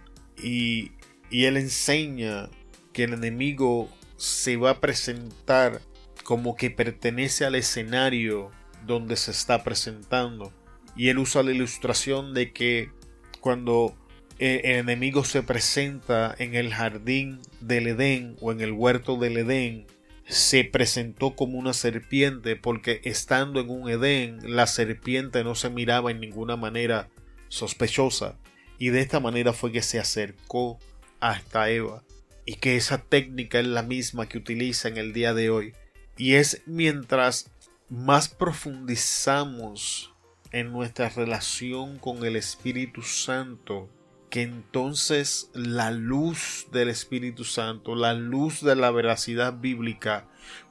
y, 0.42 0.92
y 1.30 1.44
él 1.44 1.58
enseña 1.58 2.48
que 2.92 3.04
el 3.04 3.14
enemigo 3.14 3.88
se 4.16 4.56
va 4.56 4.70
a 4.70 4.80
presentar 4.80 5.80
como 6.22 6.56
que 6.56 6.70
pertenece 6.70 7.44
al 7.44 7.54
escenario 7.54 8.50
donde 8.86 9.16
se 9.16 9.30
está 9.30 9.64
presentando. 9.64 10.52
Y 10.94 11.08
él 11.08 11.18
usa 11.18 11.42
la 11.42 11.52
ilustración 11.52 12.34
de 12.34 12.52
que 12.52 12.90
cuando 13.40 13.96
el 14.38 14.60
enemigo 14.64 15.24
se 15.24 15.42
presenta 15.42 16.34
en 16.38 16.54
el 16.54 16.72
jardín 16.72 17.40
del 17.60 17.88
Edén 17.88 18.36
o 18.40 18.52
en 18.52 18.60
el 18.60 18.72
huerto 18.72 19.16
del 19.16 19.38
Edén, 19.38 19.86
se 20.26 20.64
presentó 20.64 21.34
como 21.34 21.58
una 21.58 21.72
serpiente 21.72 22.56
porque 22.56 23.00
estando 23.04 23.60
en 23.60 23.70
un 23.70 23.90
Edén 23.90 24.38
la 24.44 24.66
serpiente 24.66 25.42
no 25.42 25.54
se 25.54 25.68
miraba 25.68 26.10
en 26.10 26.20
ninguna 26.20 26.56
manera 26.56 27.08
sospechosa 27.48 28.38
y 28.78 28.90
de 28.90 29.00
esta 29.00 29.20
manera 29.20 29.52
fue 29.52 29.72
que 29.72 29.82
se 29.82 29.98
acercó 29.98 30.78
hasta 31.20 31.68
Eva 31.70 32.02
y 32.44 32.54
que 32.54 32.76
esa 32.76 32.98
técnica 32.98 33.60
es 33.60 33.66
la 33.66 33.82
misma 33.82 34.28
que 34.28 34.38
utiliza 34.38 34.88
en 34.88 34.96
el 34.96 35.12
día 35.12 35.34
de 35.34 35.50
hoy 35.50 35.74
y 36.16 36.34
es 36.34 36.62
mientras 36.66 37.50
más 37.88 38.28
profundizamos 38.28 40.12
en 40.50 40.72
nuestra 40.72 41.08
relación 41.08 41.98
con 41.98 42.24
el 42.24 42.36
Espíritu 42.36 43.02
Santo, 43.02 43.88
que 44.30 44.42
entonces 44.42 45.50
la 45.54 45.90
luz 45.90 46.68
del 46.72 46.88
Espíritu 46.88 47.44
Santo, 47.44 47.94
la 47.94 48.14
luz 48.14 48.62
de 48.62 48.76
la 48.76 48.90
veracidad 48.90 49.58
bíblica, 49.58 50.28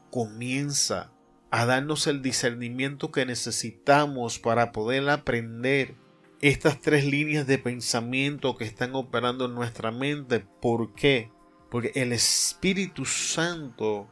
comienza 0.09 1.11
a 1.51 1.65
darnos 1.65 2.07
el 2.07 2.21
discernimiento 2.21 3.11
que 3.11 3.25
necesitamos 3.25 4.39
para 4.39 4.71
poder 4.71 5.09
aprender 5.09 5.95
estas 6.41 6.81
tres 6.81 7.05
líneas 7.05 7.45
de 7.45 7.57
pensamiento 7.57 8.55
que 8.57 8.63
están 8.63 8.95
operando 8.95 9.45
en 9.45 9.53
nuestra 9.53 9.91
mente. 9.91 10.39
¿Por 10.39 10.93
qué? 10.95 11.29
Porque 11.71 11.93
el 11.95 12.11
Espíritu 12.11 13.05
Santo 13.05 14.09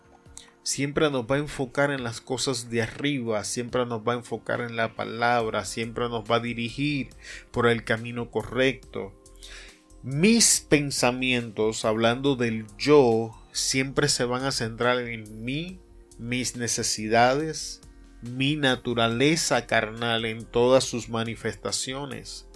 siempre 0.64 1.12
nos 1.12 1.26
va 1.26 1.36
a 1.36 1.40
enfocar 1.40 1.92
en 1.92 2.04
las 2.04 2.22
cosas 2.22 2.70
de 2.70 2.82
arriba, 2.82 3.44
siempre 3.44 3.86
nos 3.86 4.02
va 4.02 4.14
a 4.14 4.18
enfocar 4.18 4.62
en 4.62 4.78
la 4.78 4.96
palabra, 4.96 5.66
siempre 5.66 6.08
nos 6.08 6.24
va 6.24 6.38
a 6.38 6.40
dirigir 6.40 7.10
por 7.52 7.68
el 7.68 7.84
camino 7.84 8.32
correcto. 8.32 9.14
Mis 10.04 10.62
pensamientos, 10.62 11.84
hablando 11.84 12.38
del 12.38 12.66
yo, 12.78 13.38
siempre 13.52 14.08
se 14.08 14.24
van 14.24 14.46
a 14.46 14.54
centrar 14.54 15.00
en 15.00 15.44
mí, 15.44 15.80
mis 16.18 16.56
necesidades, 16.56 17.82
mi 18.22 18.56
naturaleza 18.56 19.66
carnal 19.68 20.24
en 20.24 20.46
todas 20.46 20.86
sus 20.86 21.10
manifestaciones. 21.10 22.48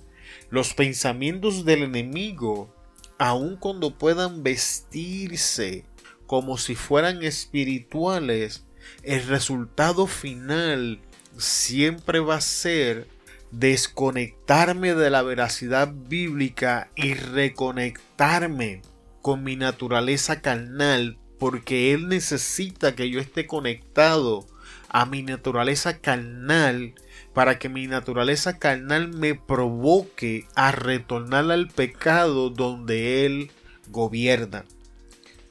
Los 0.49 0.73
pensamientos 0.73 1.65
del 1.65 1.83
enemigo, 1.83 2.73
aun 3.17 3.57
cuando 3.57 3.97
puedan 3.97 4.43
vestirse 4.43 5.85
como 6.25 6.57
si 6.57 6.75
fueran 6.75 7.23
espirituales, 7.23 8.65
el 9.03 9.25
resultado 9.27 10.07
final 10.07 10.99
siempre 11.37 12.19
va 12.19 12.35
a 12.35 12.41
ser 12.41 13.07
desconectarme 13.51 14.95
de 14.95 15.09
la 15.09 15.21
veracidad 15.21 15.93
bíblica 15.93 16.89
y 16.95 17.13
reconectarme 17.13 18.81
con 19.21 19.43
mi 19.43 19.55
naturaleza 19.55 20.41
carnal 20.41 21.17
porque 21.37 21.93
Él 21.93 22.07
necesita 22.07 22.95
que 22.95 23.09
yo 23.09 23.19
esté 23.19 23.45
conectado 23.47 24.45
a 24.89 25.05
mi 25.05 25.23
naturaleza 25.23 25.99
carnal 25.99 26.95
para 27.33 27.57
que 27.57 27.69
mi 27.69 27.87
naturaleza 27.87 28.59
carnal 28.59 29.09
me 29.09 29.35
provoque 29.35 30.45
a 30.55 30.71
retornar 30.71 31.49
al 31.51 31.67
pecado 31.67 32.49
donde 32.49 33.25
Él 33.25 33.51
gobierna. 33.89 34.65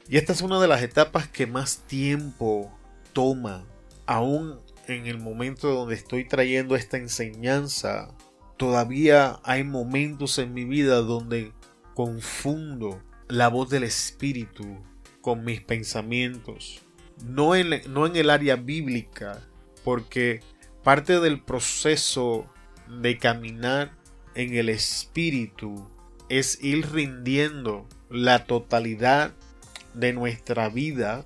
Y 0.07 0.17
esta 0.17 0.33
es 0.33 0.41
una 0.41 0.61
de 0.61 0.67
las 0.67 0.81
etapas 0.81 1.27
que 1.27 1.47
más 1.47 1.79
tiempo 1.87 2.71
toma, 3.13 3.65
aún 4.05 4.59
en 4.87 5.07
el 5.07 5.19
momento 5.19 5.73
donde 5.73 5.95
estoy 5.95 6.25
trayendo 6.25 6.75
esta 6.75 6.97
enseñanza. 6.97 8.09
Todavía 8.57 9.39
hay 9.43 9.63
momentos 9.63 10.37
en 10.39 10.53
mi 10.53 10.65
vida 10.65 10.97
donde 10.97 11.53
confundo 11.93 13.01
la 13.27 13.47
voz 13.47 13.69
del 13.69 13.83
Espíritu 13.83 14.83
con 15.21 15.43
mis 15.43 15.61
pensamientos. 15.61 16.81
No 17.25 17.55
en, 17.55 17.81
no 17.91 18.05
en 18.05 18.15
el 18.15 18.29
área 18.29 18.55
bíblica, 18.55 19.41
porque 19.83 20.41
parte 20.83 21.19
del 21.19 21.41
proceso 21.41 22.49
de 23.01 23.17
caminar 23.17 23.93
en 24.35 24.53
el 24.55 24.69
Espíritu 24.69 25.89
es 26.29 26.61
ir 26.63 26.91
rindiendo 26.91 27.87
la 28.09 28.45
totalidad 28.45 29.33
de 29.93 30.13
nuestra 30.13 30.69
vida 30.69 31.25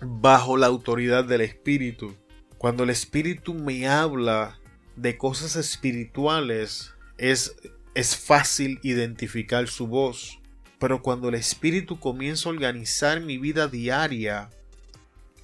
bajo 0.00 0.56
la 0.56 0.66
autoridad 0.66 1.24
del 1.24 1.40
Espíritu. 1.40 2.14
Cuando 2.58 2.84
el 2.84 2.90
Espíritu 2.90 3.54
me 3.54 3.88
habla 3.88 4.58
de 4.96 5.16
cosas 5.16 5.56
espirituales, 5.56 6.92
es, 7.16 7.54
es 7.94 8.16
fácil 8.16 8.80
identificar 8.82 9.68
su 9.68 9.86
voz. 9.86 10.38
Pero 10.78 11.02
cuando 11.02 11.28
el 11.28 11.34
Espíritu 11.34 11.98
comienza 11.98 12.48
a 12.48 12.52
organizar 12.52 13.20
mi 13.20 13.38
vida 13.38 13.68
diaria, 13.68 14.50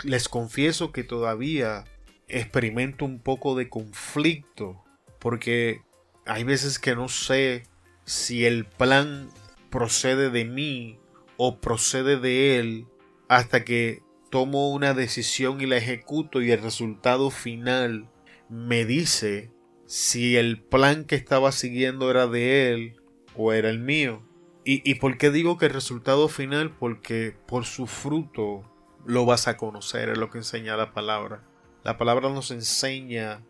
les 0.02 0.28
confieso 0.28 0.92
que 0.92 1.04
todavía 1.04 1.84
experimento 2.28 3.04
un 3.04 3.20
poco 3.20 3.54
de 3.54 3.68
conflicto, 3.68 4.84
porque 5.18 5.82
hay 6.24 6.44
veces 6.44 6.78
que 6.78 6.94
no 6.94 7.08
sé 7.08 7.64
si 8.04 8.44
el 8.44 8.64
plan 8.64 9.28
procede 9.70 10.30
de 10.30 10.44
mí 10.44 10.98
o 11.36 11.60
procede 11.60 12.18
de 12.18 12.58
él 12.58 12.86
hasta 13.28 13.64
que 13.64 14.02
tomo 14.30 14.70
una 14.70 14.94
decisión 14.94 15.60
y 15.60 15.66
la 15.66 15.76
ejecuto 15.76 16.42
y 16.42 16.50
el 16.50 16.62
resultado 16.62 17.30
final 17.30 18.08
me 18.48 18.84
dice 18.84 19.50
si 19.86 20.36
el 20.36 20.60
plan 20.60 21.04
que 21.04 21.14
estaba 21.14 21.52
siguiendo 21.52 22.10
era 22.10 22.26
de 22.26 22.72
él 22.72 22.96
o 23.36 23.52
era 23.52 23.70
el 23.70 23.78
mío. 23.78 24.22
¿Y, 24.64 24.88
y 24.88 24.96
por 24.96 25.16
qué 25.16 25.30
digo 25.30 25.58
que 25.58 25.66
el 25.66 25.72
resultado 25.72 26.28
final? 26.28 26.74
Porque 26.76 27.36
por 27.46 27.64
su 27.66 27.86
fruto 27.86 28.62
lo 29.04 29.24
vas 29.24 29.46
a 29.46 29.56
conocer, 29.56 30.08
es 30.08 30.18
lo 30.18 30.30
que 30.30 30.38
enseña 30.38 30.76
la 30.76 30.92
palabra. 30.92 31.44
La 31.86 31.96
palabra 31.96 32.30
nos 32.30 32.50
enseña 32.50 33.44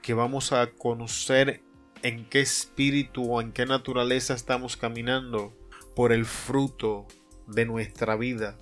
que 0.00 0.14
vamos 0.14 0.54
a 0.54 0.70
conocer 0.70 1.60
en 2.02 2.24
qué 2.24 2.40
espíritu 2.40 3.30
o 3.30 3.42
en 3.42 3.52
qué 3.52 3.66
naturaleza 3.66 4.32
estamos 4.32 4.78
caminando 4.78 5.54
por 5.94 6.12
el 6.12 6.24
fruto 6.24 7.06
de 7.46 7.66
nuestra 7.66 8.16
vida. 8.16 8.58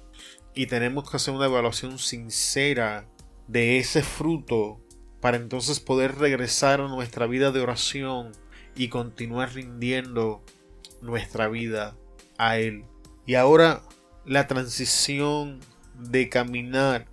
Y 0.56 0.66
tenemos 0.66 1.08
que 1.08 1.18
hacer 1.18 1.34
una 1.34 1.46
evaluación 1.46 2.00
sincera 2.00 3.08
de 3.46 3.78
ese 3.78 4.02
fruto 4.02 4.80
para 5.20 5.36
entonces 5.36 5.78
poder 5.78 6.16
regresar 6.16 6.80
a 6.80 6.88
nuestra 6.88 7.28
vida 7.28 7.52
de 7.52 7.60
oración 7.60 8.32
y 8.74 8.88
continuar 8.88 9.54
rindiendo 9.54 10.42
nuestra 11.00 11.46
vida 11.46 11.96
a 12.38 12.58
Él. 12.58 12.86
Y 13.24 13.36
ahora 13.36 13.82
la 14.24 14.48
transición 14.48 15.60
de 15.94 16.28
caminar 16.28 17.06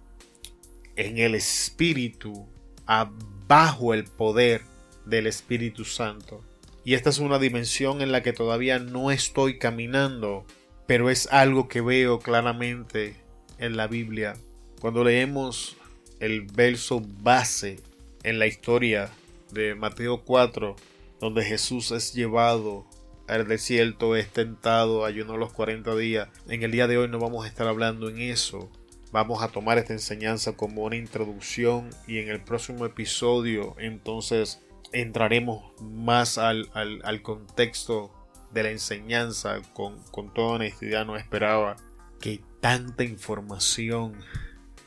en 0.96 1.18
el 1.18 1.36
Espíritu 1.36 2.48
abajo 2.86 3.94
el 3.94 4.06
poder 4.06 4.62
del 5.06 5.28
Espíritu 5.28 5.86
Santo. 5.86 6.44
Y 6.86 6.96
esta 6.96 7.10
es 7.10 7.20
una 7.20 7.40
dimensión 7.40 8.02
en 8.02 8.12
la 8.12 8.24
que 8.24 8.34
todavía 8.34 8.80
no 8.80 9.12
estoy 9.12 9.58
caminando, 9.58 10.46
pero 10.86 11.10
es 11.10 11.28
algo 11.32 11.68
que 11.68 11.82
veo 11.82 12.20
claramente 12.20 13.16
en 13.58 13.78
la 13.78 13.88
Biblia. 13.88 14.36
Cuando 14.82 15.04
leemos 15.04 15.78
el 16.20 16.42
verso 16.42 17.02
base 17.22 17.80
en 18.24 18.40
la 18.40 18.48
historia 18.48 19.12
de 19.52 19.76
Mateo 19.76 20.24
4, 20.24 20.76
donde 21.22 21.44
Jesús 21.44 21.92
es 21.92 22.14
llevado 22.14 22.86
al 23.28 23.48
desierto, 23.48 24.18
es 24.18 24.28
tentado, 24.30 25.06
ayunó 25.06 25.38
los 25.38 25.54
40 25.54 25.96
días. 25.96 26.28
En 26.50 26.64
el 26.64 26.72
día 26.72 26.88
de 26.88 26.98
hoy 26.98 27.08
no 27.08 27.20
vamos 27.20 27.46
a 27.46 27.48
estar 27.48 27.68
hablando 27.68 28.10
en 28.10 28.20
eso. 28.20 28.70
Vamos 29.14 29.44
a 29.44 29.50
tomar 29.50 29.78
esta 29.78 29.94
enseñanza 29.94 30.54
como 30.54 30.86
una 30.86 30.96
introducción 30.96 31.92
y 32.08 32.18
en 32.18 32.30
el 32.30 32.42
próximo 32.42 32.84
episodio 32.84 33.76
entonces 33.78 34.66
entraremos 34.92 35.72
más 35.84 36.40
al, 36.40 36.72
al, 36.74 37.22
contexto 37.22 38.12
de 38.52 38.64
la 38.64 38.72
enseñanza 38.72 39.62
con, 39.74 40.02
con 40.06 40.34
toda 40.34 40.56
honestidad. 40.56 41.06
No 41.06 41.16
esperaba 41.16 41.76
que 42.20 42.42
tanta 42.60 43.04
información, 43.04 44.16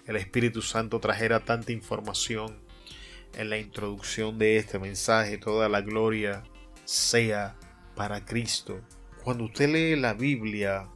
el 0.07 0.17
Espíritu 0.17 0.61
Santo 0.61 0.99
trajera 0.99 1.45
tanta 1.45 1.71
información 1.71 2.59
en 3.37 3.49
la 3.49 3.59
introducción 3.59 4.41
de 4.41 4.57
este 4.57 4.81
mensaje. 4.81 5.39
Toda 5.39 5.69
la 5.69 5.83
gloria 5.83 6.43
sea 6.85 7.55
para 7.95 8.25
Cristo. 8.25 8.81
Cuando 9.23 9.45
usted 9.45 9.69
lee 9.69 9.95
la 9.95 10.15
Biblia, 10.15 10.89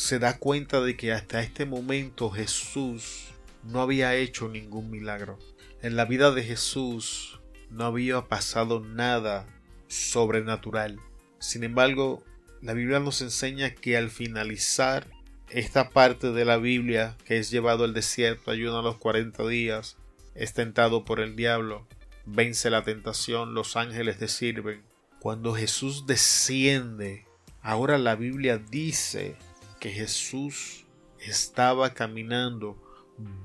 se 0.00 0.18
da 0.18 0.38
cuenta 0.38 0.80
de 0.80 0.96
que 0.96 1.12
hasta 1.12 1.42
este 1.42 1.66
momento 1.66 2.30
Jesús 2.30 3.34
no 3.62 3.82
había 3.82 4.14
hecho 4.14 4.48
ningún 4.48 4.90
milagro. 4.90 5.38
En 5.82 5.94
la 5.94 6.06
vida 6.06 6.30
de 6.30 6.42
Jesús 6.42 7.38
no 7.68 7.84
había 7.84 8.22
pasado 8.22 8.80
nada 8.80 9.46
sobrenatural. 9.88 10.98
Sin 11.38 11.64
embargo, 11.64 12.24
la 12.62 12.72
Biblia 12.72 12.98
nos 12.98 13.20
enseña 13.20 13.74
que 13.74 13.98
al 13.98 14.08
finalizar 14.08 15.06
esta 15.50 15.90
parte 15.90 16.32
de 16.32 16.46
la 16.46 16.56
Biblia, 16.56 17.18
que 17.26 17.36
es 17.36 17.50
llevado 17.50 17.84
al 17.84 17.92
desierto, 17.92 18.50
ayuda 18.50 18.78
a 18.78 18.82
los 18.82 18.96
40 18.96 19.46
días, 19.48 19.98
es 20.34 20.54
tentado 20.54 21.04
por 21.04 21.20
el 21.20 21.36
diablo, 21.36 21.86
vence 22.24 22.70
la 22.70 22.84
tentación, 22.84 23.52
los 23.52 23.76
ángeles 23.76 24.16
te 24.16 24.28
sirven. 24.28 24.82
Cuando 25.18 25.54
Jesús 25.54 26.06
desciende, 26.06 27.26
ahora 27.60 27.98
la 27.98 28.16
Biblia 28.16 28.56
dice 28.56 29.36
que 29.80 29.90
Jesús 29.90 30.86
estaba 31.18 31.94
caminando 31.94 32.80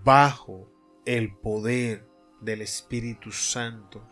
bajo 0.04 0.70
el 1.06 1.34
poder 1.36 2.08
del 2.42 2.62
Espíritu 2.62 3.32
Santo. 3.32 4.08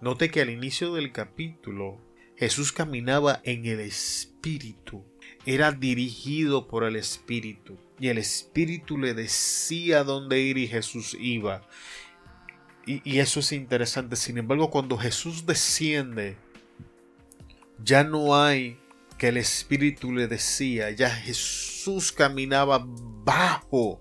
Note 0.00 0.30
que 0.30 0.40
al 0.40 0.50
inicio 0.50 0.94
del 0.94 1.12
capítulo 1.12 2.00
Jesús 2.36 2.72
caminaba 2.72 3.40
en 3.44 3.66
el 3.66 3.80
Espíritu, 3.80 5.04
era 5.44 5.72
dirigido 5.72 6.68
por 6.68 6.84
el 6.84 6.96
Espíritu 6.96 7.78
y 7.98 8.08
el 8.08 8.18
Espíritu 8.18 8.98
le 8.98 9.14
decía 9.14 10.04
dónde 10.04 10.40
ir 10.40 10.58
y 10.58 10.68
Jesús 10.68 11.16
iba. 11.18 11.66
Y, 12.84 13.00
y, 13.10 13.18
eso 13.18 13.40
es 13.40 13.52
interesante. 13.52 14.14
Sin 14.16 14.38
embargo, 14.38 14.70
cuando 14.70 14.96
Jesús 14.96 15.44
desciende, 15.44 16.36
ya 17.82 18.04
no 18.04 18.36
hay 18.40 18.78
que 19.18 19.28
el 19.28 19.36
Espíritu 19.36 20.12
le 20.12 20.28
decía, 20.28 20.90
ya 20.90 21.10
Jesús 21.10 22.12
caminaba 22.12 22.84
bajo 22.86 24.00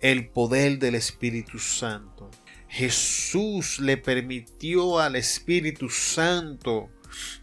el 0.00 0.28
poder 0.28 0.78
del 0.78 0.94
Espíritu 0.94 1.58
Santo. 1.58 2.30
Jesús 2.68 3.78
le 3.78 3.96
permitió 3.96 4.98
al 4.98 5.16
Espíritu 5.16 5.88
Santo 5.88 6.90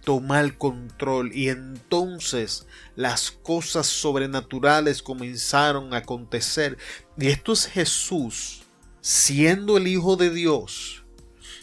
tomar 0.04 0.58
control 0.58 1.32
y 1.34 1.50
entonces 1.50 2.68
las 2.96 3.32
cosas 3.32 3.88
sobrenaturales 3.88 5.02
comenzaron 5.02 5.94
a 5.94 5.98
acontecer. 5.98 6.78
Y 7.18 7.28
esto 7.28 7.54
es 7.54 7.66
Jesús, 7.66 8.64
siendo 9.02 9.78
el 9.78 9.88
Hijo 9.88 10.16
de 10.16 10.30
Dios, 10.30 11.04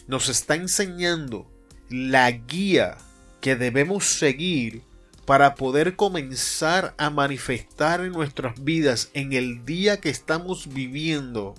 nos 0.07 0.27
está 0.27 0.55
enseñando 0.55 1.49
la 1.89 2.31
guía 2.31 2.97
que 3.39 3.55
debemos 3.55 4.05
seguir 4.05 4.83
para 5.25 5.55
poder 5.55 5.95
comenzar 5.95 6.93
a 6.97 7.09
manifestar 7.09 8.01
en 8.01 8.11
nuestras 8.11 8.63
vidas 8.63 9.09
en 9.13 9.33
el 9.33 9.65
día 9.65 10.01
que 10.01 10.09
estamos 10.09 10.73
viviendo 10.73 11.55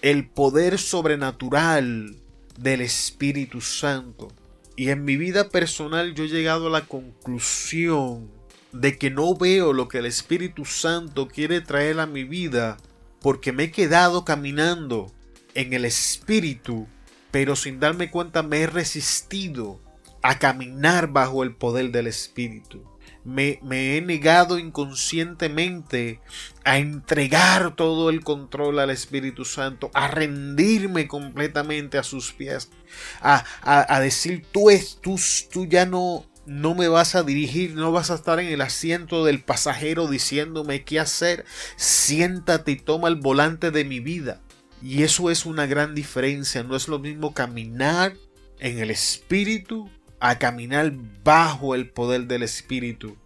el 0.00 0.28
poder 0.28 0.78
sobrenatural 0.78 2.16
del 2.58 2.80
Espíritu 2.80 3.60
Santo. 3.60 4.28
Y 4.76 4.88
en 4.88 5.04
mi 5.04 5.16
vida 5.16 5.48
personal 5.48 6.14
yo 6.14 6.24
he 6.24 6.28
llegado 6.28 6.68
a 6.68 6.70
la 6.70 6.86
conclusión 6.86 8.30
de 8.72 8.96
que 8.96 9.10
no 9.10 9.36
veo 9.36 9.72
lo 9.72 9.88
que 9.88 9.98
el 9.98 10.06
Espíritu 10.06 10.64
Santo 10.64 11.28
quiere 11.28 11.60
traer 11.60 12.00
a 12.00 12.06
mi 12.06 12.24
vida 12.24 12.78
porque 13.20 13.52
me 13.52 13.64
he 13.64 13.70
quedado 13.70 14.24
caminando 14.24 15.12
en 15.54 15.74
el 15.74 15.84
Espíritu, 15.84 16.88
pero 17.30 17.54
sin 17.54 17.78
darme 17.78 18.10
cuenta 18.10 18.42
me 18.42 18.62
he 18.62 18.66
resistido 18.66 19.78
a 20.22 20.38
caminar 20.38 21.08
bajo 21.08 21.42
el 21.42 21.54
poder 21.54 21.90
del 21.90 22.06
Espíritu. 22.06 22.82
Me, 23.24 23.60
he 23.70 24.00
negado 24.00 24.58
inconscientemente 24.58 26.20
a 26.64 26.78
entregar 26.78 27.76
todo 27.76 28.10
el 28.10 28.24
control 28.24 28.80
al 28.80 28.90
Espíritu 28.90 29.44
Santo, 29.44 29.90
a 29.94 30.08
rendirme 30.08 31.06
completamente 31.06 31.98
a 31.98 32.02
sus 32.02 32.32
pies, 32.32 32.70
a, 33.20 33.44
a, 33.62 33.94
a 33.94 34.00
decir, 34.00 34.44
tú, 34.50 34.70
es, 34.70 34.98
tú, 35.00 35.20
tú 35.52 35.66
ya 35.66 35.86
no, 35.86 36.26
no 36.46 36.74
me 36.74 36.88
vas 36.88 37.14
a 37.14 37.22
dirigir, 37.22 37.74
no 37.74 37.92
vas 37.92 38.10
a 38.10 38.16
estar 38.16 38.40
en 38.40 38.48
el 38.48 38.60
asiento 38.60 39.24
del 39.24 39.40
pasajero 39.40 40.08
diciéndome 40.08 40.84
qué 40.84 40.98
hacer, 40.98 41.44
siéntate 41.76 42.72
y 42.72 42.76
toma 42.76 43.06
el 43.06 43.16
volante 43.16 43.70
de 43.70 43.84
mi 43.84 44.00
vida. 44.00 44.40
Y 44.82 45.04
eso 45.04 45.30
es 45.30 45.46
una 45.46 45.66
gran 45.66 45.94
diferencia, 45.94 46.64
no 46.64 46.74
es 46.74 46.88
lo 46.88 46.98
mismo 46.98 47.34
caminar 47.34 48.14
en 48.58 48.80
el 48.80 48.90
Espíritu 48.90 49.88
a 50.22 50.38
caminar 50.38 50.92
bajo 51.24 51.74
el 51.74 51.90
poder 51.90 52.28
del 52.28 52.44
Espíritu. 52.44 53.16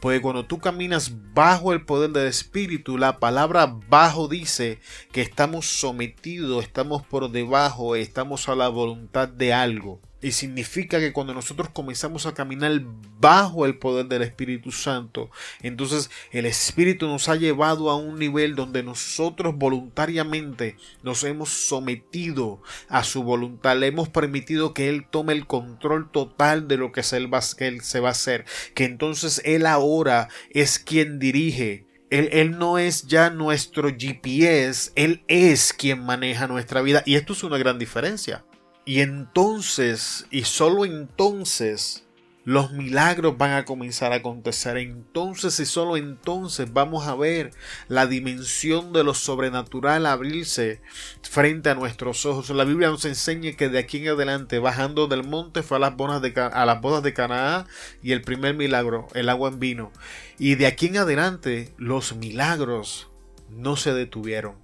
Porque 0.00 0.20
cuando 0.20 0.46
tú 0.46 0.58
caminas 0.58 1.10
bajo 1.34 1.72
el 1.72 1.84
poder 1.84 2.10
del 2.10 2.28
Espíritu, 2.28 2.98
la 2.98 3.18
palabra 3.18 3.76
bajo 3.88 4.28
dice 4.28 4.78
que 5.10 5.22
estamos 5.22 5.66
sometidos, 5.66 6.62
estamos 6.62 7.04
por 7.04 7.32
debajo, 7.32 7.96
estamos 7.96 8.48
a 8.48 8.54
la 8.54 8.68
voluntad 8.68 9.26
de 9.26 9.52
algo. 9.52 10.00
Y 10.22 10.32
significa 10.32 10.98
que 10.98 11.12
cuando 11.12 11.34
nosotros 11.34 11.68
comenzamos 11.68 12.24
a 12.24 12.32
caminar 12.32 12.80
bajo 13.20 13.66
el 13.66 13.78
poder 13.78 14.06
del 14.06 14.22
Espíritu 14.22 14.72
Santo, 14.72 15.30
entonces 15.60 16.10
el 16.32 16.46
Espíritu 16.46 17.06
nos 17.06 17.28
ha 17.28 17.36
llevado 17.36 17.90
a 17.90 17.96
un 17.96 18.18
nivel 18.18 18.54
donde 18.54 18.82
nosotros 18.82 19.54
voluntariamente 19.56 20.76
nos 21.02 21.22
hemos 21.22 21.50
sometido 21.50 22.62
a 22.88 23.04
su 23.04 23.22
voluntad, 23.24 23.76
le 23.76 23.88
hemos 23.88 24.08
permitido 24.08 24.72
que 24.72 24.88
Él 24.88 25.06
tome 25.08 25.34
el 25.34 25.46
control 25.46 26.10
total 26.10 26.66
de 26.66 26.78
lo 26.78 26.92
que, 26.92 27.00
él 27.00 27.80
se 27.82 28.00
va 28.00 28.08
a 28.08 28.12
hacer, 28.12 28.46
que 28.74 28.84
entonces 28.84 29.42
Él 29.44 29.66
ahora 29.66 30.28
es 30.50 30.78
quien 30.78 31.18
dirige 31.18 31.86
él, 32.08 32.28
él, 32.32 32.56
no 32.56 32.78
es 32.78 33.06
ya 33.08 33.30
nuestro 33.30 33.88
GPS, 33.90 34.92
Él 34.94 35.24
es 35.26 35.72
quien 35.72 36.04
maneja 36.04 36.46
nuestra 36.46 36.80
vida. 36.80 37.02
Y 37.04 37.16
esto 37.16 37.32
es 37.32 37.42
una 37.42 37.58
gran 37.58 37.80
diferencia. 37.80 38.44
Y 38.86 39.00
entonces, 39.00 40.26
y 40.30 40.44
solo 40.44 40.84
entonces, 40.84 42.06
los 42.46 42.70
milagros 42.70 43.36
van 43.36 43.54
a 43.54 43.64
comenzar 43.64 44.12
a 44.12 44.16
acontecer. 44.16 44.76
Entonces 44.76 45.58
y 45.58 45.66
solo 45.66 45.96
entonces 45.96 46.72
vamos 46.72 47.08
a 47.08 47.16
ver 47.16 47.50
la 47.88 48.06
dimensión 48.06 48.92
de 48.92 49.02
lo 49.02 49.14
sobrenatural 49.14 50.06
abrirse 50.06 50.80
frente 51.22 51.70
a 51.70 51.74
nuestros 51.74 52.24
ojos. 52.24 52.48
La 52.50 52.62
Biblia 52.62 52.88
nos 52.88 53.04
enseña 53.04 53.54
que 53.54 53.68
de 53.68 53.80
aquí 53.80 53.98
en 53.98 54.10
adelante, 54.10 54.60
bajando 54.60 55.08
del 55.08 55.24
monte, 55.24 55.64
fue 55.64 55.78
a 55.78 55.80
las 55.80 55.96
bodas 55.96 56.22
de, 56.22 56.32
a 56.40 56.64
las 56.64 56.80
bodas 56.80 57.02
de 57.02 57.12
Canaá 57.12 57.66
y 58.00 58.12
el 58.12 58.22
primer 58.22 58.54
milagro, 58.54 59.08
el 59.14 59.28
agua 59.28 59.50
en 59.50 59.58
vino. 59.58 59.90
Y 60.38 60.54
de 60.54 60.68
aquí 60.68 60.86
en 60.86 60.98
adelante, 60.98 61.74
los 61.78 62.14
milagros 62.14 63.08
no 63.50 63.74
se 63.74 63.92
detuvieron. 63.92 64.54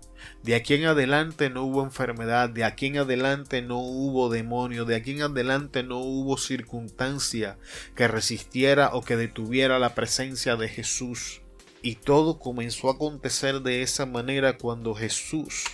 De 0.43 0.55
aquí 0.55 0.75
en 0.75 0.87
adelante 0.87 1.51
no 1.51 1.65
hubo 1.65 1.83
enfermedad, 1.83 2.51
de 2.51 2.65
aquí 2.65 2.87
en 2.87 2.99
adelante 2.99 3.63
no 3.63 3.79
hubo 3.79 4.29
demonio, 4.29 4.85
de 4.85 4.97
aquí 4.97 5.13
en 5.13 5.23
adelante 5.23 5.83
no 5.83 5.99
hubo 5.99 6.37
circunstancia 6.37 7.59
que 7.95 8.09
resistiera 8.09 8.91
o 8.93 9.03
que 9.03 9.17
detuviera 9.17 9.79
la 9.79 9.95
presencia 9.95 10.57
de 10.57 10.69
Jesús. 10.69 11.43
Y 11.83 11.97
todo 11.97 12.39
comenzó 12.39 12.89
a 12.89 12.95
acontecer 12.95 13.61
de 13.61 13.83
esa 13.83 14.07
manera 14.07 14.57
cuando 14.57 14.95
Jesús 14.95 15.65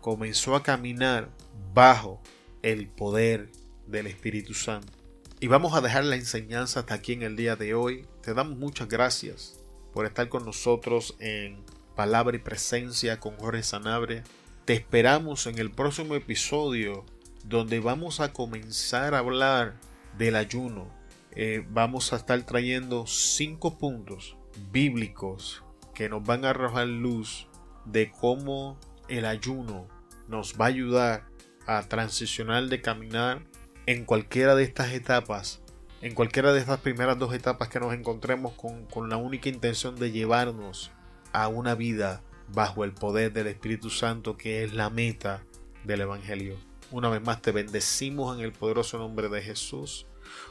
comenzó 0.00 0.56
a 0.56 0.62
caminar 0.62 1.30
bajo 1.72 2.20
el 2.62 2.88
poder 2.88 3.50
del 3.86 4.06
Espíritu 4.08 4.54
Santo. 4.54 4.92
Y 5.40 5.48
vamos 5.48 5.74
a 5.74 5.80
dejar 5.80 6.04
la 6.04 6.16
enseñanza 6.16 6.80
hasta 6.80 6.94
aquí 6.94 7.14
en 7.14 7.22
el 7.22 7.36
día 7.36 7.56
de 7.56 7.74
hoy. 7.74 8.06
Te 8.22 8.34
damos 8.34 8.56
muchas 8.58 8.88
gracias 8.88 9.58
por 9.92 10.06
estar 10.06 10.28
con 10.28 10.44
nosotros 10.44 11.16
en 11.18 11.64
palabra 11.94 12.36
y 12.36 12.40
presencia 12.40 13.20
con 13.20 13.36
Jorge 13.36 13.62
Sanabria. 13.62 14.24
Te 14.64 14.74
esperamos 14.74 15.46
en 15.46 15.58
el 15.58 15.70
próximo 15.70 16.14
episodio 16.14 17.04
donde 17.44 17.80
vamos 17.80 18.20
a 18.20 18.32
comenzar 18.32 19.14
a 19.14 19.18
hablar 19.18 19.74
del 20.16 20.36
ayuno. 20.36 20.90
Eh, 21.32 21.64
vamos 21.70 22.12
a 22.12 22.16
estar 22.16 22.40
trayendo 22.42 23.06
cinco 23.06 23.78
puntos 23.78 24.36
bíblicos 24.70 25.64
que 25.94 26.08
nos 26.08 26.24
van 26.24 26.44
a 26.44 26.50
arrojar 26.50 26.86
luz 26.86 27.48
de 27.84 28.10
cómo 28.10 28.78
el 29.08 29.24
ayuno 29.24 29.88
nos 30.28 30.54
va 30.60 30.66
a 30.66 30.68
ayudar 30.68 31.26
a 31.66 31.82
transicionar 31.82 32.66
de 32.66 32.80
caminar 32.80 33.42
en 33.86 34.04
cualquiera 34.04 34.54
de 34.54 34.62
estas 34.62 34.92
etapas, 34.92 35.60
en 36.00 36.14
cualquiera 36.14 36.52
de 36.52 36.60
estas 36.60 36.80
primeras 36.80 37.18
dos 37.18 37.34
etapas 37.34 37.68
que 37.68 37.80
nos 37.80 37.92
encontremos 37.94 38.52
con, 38.52 38.86
con 38.86 39.08
la 39.08 39.16
única 39.16 39.48
intención 39.48 39.96
de 39.96 40.12
llevarnos 40.12 40.90
a 41.32 41.48
una 41.48 41.74
vida 41.74 42.22
bajo 42.48 42.84
el 42.84 42.92
poder 42.92 43.32
del 43.32 43.46
Espíritu 43.46 43.90
Santo 43.90 44.36
que 44.36 44.64
es 44.64 44.72
la 44.72 44.90
meta 44.90 45.42
del 45.84 46.02
Evangelio. 46.02 46.56
Una 46.90 47.08
vez 47.08 47.22
más 47.22 47.40
te 47.40 47.52
bendecimos 47.52 48.36
en 48.36 48.44
el 48.44 48.52
poderoso 48.52 48.98
nombre 48.98 49.28
de 49.28 49.42
Jesús. 49.42 50.06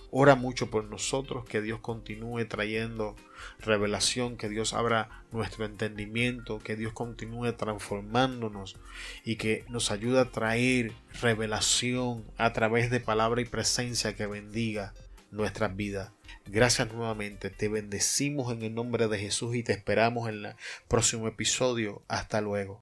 Ora 0.09 0.35
mucho 0.35 0.69
por 0.69 0.83
nosotros, 0.83 1.45
que 1.45 1.61
Dios 1.61 1.79
continúe 1.79 2.45
trayendo 2.45 3.15
revelación, 3.59 4.35
que 4.35 4.49
Dios 4.49 4.73
abra 4.73 5.23
nuestro 5.31 5.65
entendimiento, 5.65 6.59
que 6.59 6.75
Dios 6.75 6.91
continúe 6.93 7.53
transformándonos 7.53 8.75
y 9.23 9.37
que 9.37 9.63
nos 9.69 9.91
ayude 9.91 10.19
a 10.19 10.31
traer 10.31 10.91
revelación 11.21 12.25
a 12.37 12.51
través 12.51 12.91
de 12.91 12.99
palabra 12.99 13.41
y 13.41 13.45
presencia 13.45 14.15
que 14.15 14.27
bendiga 14.27 14.93
nuestras 15.31 15.75
vidas. 15.75 16.11
Gracias 16.45 16.93
nuevamente, 16.93 17.49
te 17.49 17.67
bendecimos 17.67 18.53
en 18.53 18.61
el 18.61 18.75
nombre 18.75 19.07
de 19.07 19.17
Jesús 19.17 19.55
y 19.55 19.63
te 19.63 19.73
esperamos 19.73 20.29
en 20.29 20.45
el 20.45 20.55
próximo 20.87 21.27
episodio. 21.27 22.03
Hasta 22.07 22.41
luego. 22.41 22.79